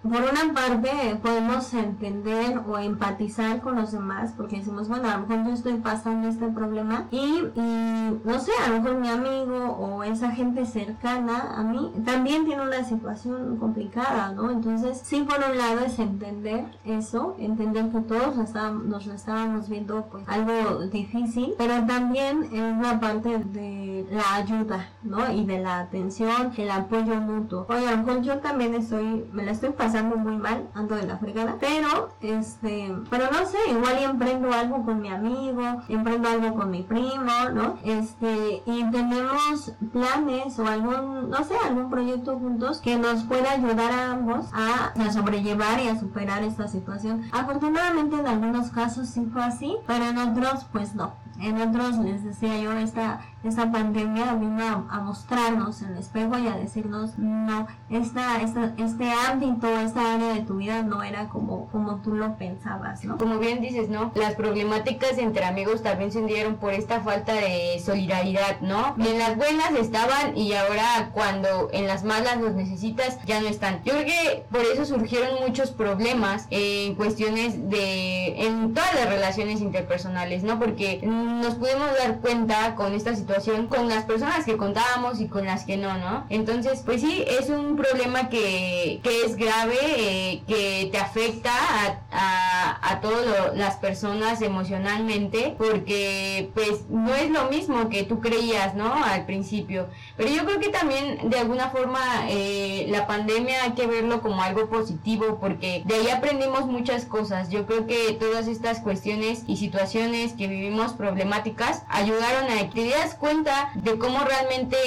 por 0.10 0.22
una 0.22 0.54
parte 0.54 1.18
podemos 1.22 1.74
entender 1.74 2.62
o 2.68 2.78
empatizar 2.78 3.62
con 3.62 3.76
los 3.76 3.92
demás 3.92 4.34
porque 4.38 4.58
decimos, 4.58 4.88
bueno, 4.88 5.10
a 5.10 5.18
lo 5.18 5.26
mejor 5.26 5.48
yo 5.48 5.54
estoy 5.54 5.74
pasando 5.76 6.28
este 6.28 6.48
problema 6.48 7.08
y, 7.10 7.44
y, 7.56 8.20
no 8.24 8.40
sé, 8.40 8.52
a 8.64 8.70
lo 8.70 8.82
mejor 8.82 9.00
mi 9.00 9.10
amigo 9.10 9.78
o 9.80 10.04
esa 10.04 10.30
gente 10.32 10.66
cercana 10.66 11.56
a 11.58 11.64
mí 11.64 11.92
también 12.06 12.46
tiene 12.46 12.62
una 12.62 12.84
situación 12.84 13.58
complicada, 13.58 14.32
¿no? 14.34 14.52
Entonces, 14.52 15.02
sí, 15.04 15.22
por 15.24 15.38
un 15.38 15.58
lado 15.58 15.80
es 15.86 15.98
entender 15.98 16.66
eso, 16.86 17.36
entender 17.40 17.90
que 17.90 18.02
todos 18.02 18.38
estábamos, 18.38 18.86
nos 18.86 19.08
estábamos 19.08 19.70
viendo 19.70 20.06
pues 20.12 20.24
algo 20.28 20.86
difícil, 20.86 21.56
pero 21.58 21.84
también 21.86 22.44
es 22.52 22.78
la 22.78 23.00
parte 23.00 23.40
de 23.40 24.08
la 24.12 24.36
ayuda, 24.36 24.90
¿no? 25.02 25.32
Y 25.32 25.46
de 25.46 25.60
la 25.60 25.80
atención, 25.80 26.52
el 26.58 26.70
apoyo 26.70 27.16
mutuo. 27.16 27.66
Oye, 27.70 27.88
a 27.88 27.92
lo 27.92 27.98
mejor 27.98 28.22
yo 28.22 28.38
también 28.38 28.76
estoy, 28.76 29.26
me 29.34 29.44
la 29.44 29.52
estoy 29.52 29.72
pasando 29.72 29.95
muy 30.04 30.38
mal, 30.38 30.68
ando 30.74 30.96
de 30.96 31.06
la 31.06 31.18
fregada, 31.18 31.56
pero 31.60 32.10
este, 32.22 32.96
pero 33.10 33.26
no 33.32 33.46
sé, 33.46 33.58
igual 33.70 33.98
y 34.00 34.04
emprendo 34.04 34.52
algo 34.52 34.84
con 34.84 35.02
mi 35.02 35.10
amigo, 35.10 35.82
emprendo 35.88 36.30
algo 36.30 36.56
con 36.56 36.72
mi 36.72 36.84
primo, 36.84 37.32
¿no? 37.54 37.78
Este, 37.84 38.64
y 38.66 38.84
tenemos 38.92 39.74
planes 39.92 40.58
o 40.60 40.68
algún, 40.68 41.30
no 41.30 41.44
sé, 41.44 41.56
algún 41.68 41.90
proyecto 41.90 42.38
juntos 42.38 42.80
que 42.80 42.98
nos 42.98 43.24
pueda 43.24 43.52
ayudar 43.52 43.92
a 43.92 44.12
ambos 44.12 44.48
a, 44.54 44.94
a 45.00 45.12
sobrellevar 45.12 45.80
y 45.80 45.88
a 45.88 46.00
superar 46.00 46.44
esta 46.44 46.68
situación. 46.68 47.24
Afortunadamente 47.32 48.18
en 48.18 48.28
algunos 48.28 48.70
casos 48.70 49.10
sí 49.10 49.28
fue 49.32 49.44
así, 49.44 49.76
pero 49.88 50.06
en 50.06 50.18
otros 50.18 50.66
pues 50.72 50.96
no. 50.96 51.14
En 51.40 51.62
otros 51.62 51.98
les 51.98 52.24
decía 52.24 52.58
yo 52.58 52.72
esta 52.74 53.20
esta 53.48 53.72
pandemia 53.72 54.34
vino 54.36 54.64
a, 54.64 54.96
a, 54.96 55.02
mostrarnos 55.02 55.82
en 55.82 55.92
el 55.92 55.98
espejo 56.00 56.38
y 56.38 56.48
a 56.48 56.56
decirnos, 56.56 57.18
no, 57.18 57.68
esta, 57.90 58.42
esta, 58.42 58.74
este 58.78 59.12
ámbito, 59.12 59.68
esta 59.86 60.16
área 60.16 60.34
de 60.34 60.42
tu 60.42 60.58
vida 60.58 60.84
no 60.84 61.04
era 61.04 61.30
como, 61.30 61.68
como 61.68 62.02
tú 62.02 62.14
lo 62.14 62.38
pensabas, 62.38 63.04
¿no? 63.04 63.18
Como 63.18 63.40
bien 63.40 63.62
dices, 63.62 63.90
¿no? 63.90 64.12
Las 64.16 64.36
problemáticas 64.36 65.18
entre 65.18 65.46
amigos 65.46 65.84
también 65.84 66.12
se 66.12 66.22
dieron 66.22 66.56
por 66.56 66.74
esta 66.74 67.02
falta 67.02 67.34
de 67.34 67.82
solidaridad, 67.84 68.62
¿no? 68.62 68.96
Y 68.98 69.08
en 69.08 69.20
las 69.20 69.36
buenas 69.38 69.72
estaban 69.80 70.38
y 70.38 70.54
ahora 70.54 71.12
cuando 71.14 71.70
en 71.72 71.88
las 71.88 72.04
malas 72.04 72.40
los 72.42 72.54
necesitas 72.54 73.20
ya 73.26 73.40
no 73.42 73.48
están. 73.48 73.82
Yo 73.84 73.94
creo 73.94 74.06
que 74.06 74.46
por 74.52 74.62
eso 74.62 74.86
surgieron 74.86 75.40
muchos 75.46 75.72
problemas 75.72 76.48
en 76.50 76.96
cuestiones 76.96 77.70
de, 77.70 78.46
en 78.46 78.74
todas 78.74 78.94
las 78.96 79.10
relaciones 79.10 79.62
interpersonales, 79.62 80.44
¿no? 80.44 80.60
Porque 80.60 81.02
nos 81.04 81.56
pudimos 81.56 81.90
dar 81.98 82.20
cuenta 82.20 82.76
con 82.76 82.94
esta 82.94 83.16
situación 83.16 83.68
con 83.68 83.90
las 83.90 84.06
personas 84.06 84.46
que 84.46 84.58
contábamos 84.58 85.22
y 85.22 85.28
con 85.28 85.46
las 85.46 85.64
que 85.64 85.78
no, 85.78 85.98
¿no? 85.98 86.26
Entonces, 86.30 86.82
pues 86.86 87.02
sí, 87.02 87.24
es 87.28 87.50
un 87.50 87.76
problema 87.76 88.30
que, 88.30 89.00
que 89.04 89.24
es 89.26 89.36
grave, 89.36 89.75
eh, 89.82 90.44
que 90.48 90.90
te 90.92 90.98
afecta 90.98 91.52
a, 91.52 92.00
a, 92.12 92.92
a 92.92 93.02
todas 93.02 93.56
las 93.56 93.76
personas 93.78 94.42
emocionalmente, 94.42 95.56
porque 95.58 96.50
pues 96.54 96.90
no 96.90 97.14
es 97.16 97.30
lo 97.30 97.50
mismo 97.50 97.90
que 97.90 98.04
tú 98.04 98.20
creías, 98.20 98.76
¿no? 98.76 98.94
Al 98.94 99.26
principio. 99.26 99.88
Pero 100.18 100.30
yo 100.30 100.46
creo 100.46 100.60
que 100.60 100.70
también 100.70 101.30
de 101.30 101.40
alguna 101.40 101.70
forma 101.70 102.00
eh, 102.30 102.88
la 102.90 103.08
pandemia 103.08 103.64
hay 103.64 103.72
que 103.72 103.88
verlo 103.88 104.22
como 104.22 104.42
algo 104.42 104.70
positivo, 104.70 105.40
porque 105.40 105.84
de 105.86 105.96
ahí 105.96 106.10
aprendimos 106.10 106.66
muchas 106.68 107.06
cosas. 107.06 107.50
Yo 107.50 107.66
creo 107.66 107.88
que 107.88 108.14
todas 108.20 108.48
estas 108.48 108.80
cuestiones 108.80 109.44
y 109.48 109.58
situaciones 109.58 110.34
que 110.34 110.48
vivimos 110.48 110.96
emblemáticas 111.00 111.84
ayudaron 111.88 112.50
a 112.50 112.58
que 112.58 112.66
te 112.74 112.84
dieras 112.84 113.16
cuenta 113.16 113.72
de 113.76 113.98
cómo 113.98 114.20
realmente 114.20 114.78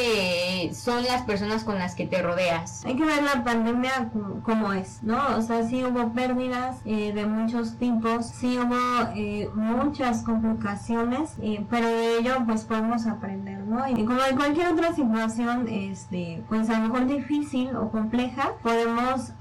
son 0.74 1.04
las 1.04 1.22
personas 1.22 1.64
con 1.64 1.78
las 1.78 1.94
que 1.94 2.06
te 2.06 2.20
rodeas. 2.22 2.84
Hay 2.84 2.96
que 2.96 3.04
ver 3.04 3.22
la 3.22 3.44
pandemia 3.44 4.10
como, 4.42 4.67
es, 4.72 5.02
¿no? 5.02 5.18
O 5.36 5.42
sea, 5.42 5.64
sí 5.64 5.84
hubo 5.84 6.12
pérdidas 6.12 6.80
eh, 6.84 7.12
de 7.12 7.26
muchos 7.26 7.76
tipos, 7.76 8.26
sí 8.26 8.58
hubo 8.58 8.76
eh, 9.14 9.48
muchas 9.54 10.22
complicaciones, 10.22 11.34
eh, 11.42 11.64
pero 11.70 11.86
de 11.86 12.18
ello 12.18 12.32
pues 12.46 12.64
podemos 12.64 13.06
aprender, 13.06 13.60
¿no? 13.64 13.88
Y 13.88 14.04
como 14.04 14.20
en 14.28 14.36
cualquier 14.36 14.68
otra 14.68 14.94
situación, 14.94 15.68
este, 15.68 16.42
pues 16.48 16.68
a 16.70 16.78
lo 16.78 16.88
mejor 16.88 17.06
difícil 17.06 17.74
o 17.76 17.90
compleja, 17.90 18.52
podemos 18.62 19.32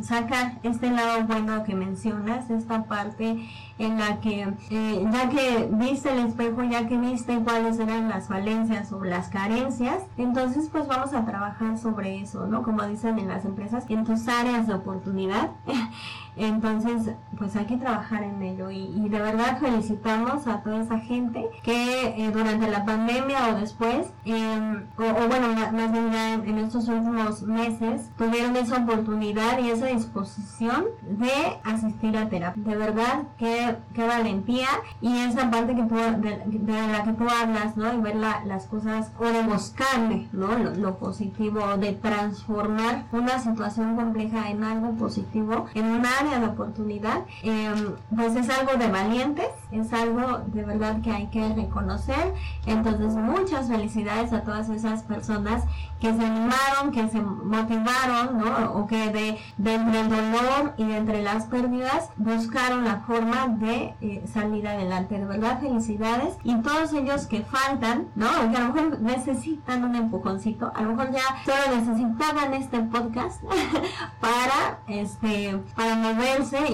sacar 0.00 0.58
este 0.62 0.90
lado 0.90 1.24
bueno 1.26 1.64
que 1.64 1.74
mencionas, 1.74 2.50
esta 2.50 2.84
parte 2.84 3.38
en 3.78 3.98
la 3.98 4.20
que 4.20 4.48
eh, 4.70 5.06
ya 5.12 5.28
que 5.28 5.68
viste 5.72 6.10
el 6.10 6.26
espejo, 6.26 6.64
ya 6.64 6.88
que 6.88 6.96
viste 6.96 7.38
cuáles 7.40 7.78
eran 7.78 8.08
las 8.08 8.28
falencias 8.28 8.92
o 8.92 9.02
las 9.04 9.28
carencias, 9.28 10.02
entonces 10.16 10.68
pues 10.70 10.86
vamos 10.86 11.14
a 11.14 11.24
trabajar 11.24 11.78
sobre 11.78 12.20
eso, 12.20 12.46
¿no? 12.46 12.62
Como 12.62 12.82
dicen 12.86 13.18
en 13.18 13.28
las 13.28 13.44
empresas, 13.44 13.84
en 13.88 14.04
tus 14.04 14.26
áreas 14.28 14.66
de 14.66 14.74
oportunidad. 14.74 15.50
Entonces, 16.38 17.14
pues 17.36 17.56
hay 17.56 17.66
que 17.66 17.76
trabajar 17.76 18.22
en 18.22 18.40
ello 18.42 18.70
y, 18.70 19.08
de 19.08 19.20
verdad 19.20 19.58
felicitamos 19.58 20.46
a 20.46 20.62
toda 20.62 20.82
esa 20.82 20.98
gente 21.00 21.48
que 21.62 22.14
eh, 22.16 22.30
durante 22.32 22.68
la 22.68 22.84
pandemia 22.84 23.48
o 23.48 23.60
después, 23.60 24.08
em, 24.24 24.84
o, 24.96 25.28
bueno, 25.28 25.48
más 25.72 25.92
bien 25.92 26.12
ya 26.12 26.34
en, 26.34 26.58
estos 26.58 26.88
últimos 26.88 27.42
meses, 27.42 28.10
tuvieron 28.16 28.54
esa 28.56 28.76
oportunidad 28.76 29.58
y 29.58 29.70
esa 29.70 29.86
disposición 29.86 30.84
de 31.02 31.58
asistir 31.64 32.16
a 32.16 32.28
terapia. 32.28 32.62
De 32.62 32.76
verdad, 32.76 33.24
qué, 33.38 33.76
qué 33.94 34.06
valentía 34.06 34.68
y 35.00 35.18
esa 35.18 35.50
parte 35.50 35.74
que 35.74 35.82
tú, 35.82 35.94
de, 35.96 36.88
la 36.92 37.04
que 37.04 37.12
tú 37.12 37.24
hablas, 37.28 37.76
¿no? 37.76 37.90
De 37.90 37.98
ver 37.98 38.16
las 38.16 38.66
cosas 38.66 39.10
o 39.18 39.24
de 39.24 39.42
buscarle, 39.42 40.28
¿no? 40.32 40.58
Lo, 40.58 40.74
lo 40.74 40.98
positivo, 40.98 41.76
de 41.78 41.92
transformar 41.92 43.06
una 43.12 43.38
situación 43.38 43.96
compleja 43.96 44.50
en 44.50 44.62
algo 44.62 44.92
positivo, 44.92 45.66
en 45.74 45.86
un 45.86 46.06
área 46.06 46.27
de 46.28 46.46
oportunidad, 46.46 47.24
em, 47.42 47.94
pues 48.14 48.36
es 48.36 48.48
algo 48.50 48.76
de 48.76 48.88
valientes, 48.88 49.48
es 49.70 49.92
algo 49.92 50.40
de 50.46 50.64
verdad 50.64 51.00
que 51.00 51.10
hay 51.10 51.26
que 51.28 51.54
reconocer. 51.54 52.34
Entonces, 52.66 53.14
muchas 53.14 53.68
felicidades 53.68 54.32
a 54.32 54.42
todas 54.42 54.68
esas 54.68 55.02
personas 55.02 55.64
que 56.00 56.14
se 56.14 56.24
animaron, 56.24 56.92
que 56.92 57.08
se 57.08 57.20
motivaron, 57.20 58.38
¿no? 58.38 58.72
O 58.74 58.86
que 58.86 59.10
de, 59.10 59.38
entre 59.70 60.00
el 60.00 60.08
dolor 60.08 60.74
y 60.76 60.84
de 60.84 60.96
entre 60.96 61.22
las 61.22 61.46
pérdidas 61.46 62.10
buscaron 62.16 62.84
la 62.84 63.00
forma 63.00 63.48
de 63.48 63.94
eh, 64.00 64.24
salir 64.32 64.66
adelante. 64.68 65.18
De 65.18 65.26
verdad, 65.26 65.60
felicidades. 65.60 66.36
Y 66.44 66.54
todos 66.62 66.92
ellos 66.92 67.26
que 67.26 67.42
faltan, 67.42 68.08
¿no? 68.14 68.28
Que 68.50 68.56
a 68.56 68.60
lo 68.60 68.72
mejor 68.72 69.00
necesitan 69.00 69.84
un 69.84 69.94
empujoncito, 69.96 70.70
a 70.74 70.82
lo 70.82 70.90
mejor 70.90 71.10
ya 71.10 71.22
solo 71.44 71.76
necesitaban 71.76 72.54
este 72.54 72.80
podcast 72.80 73.42
para, 74.20 74.78
este, 74.86 75.60
para 75.74 75.96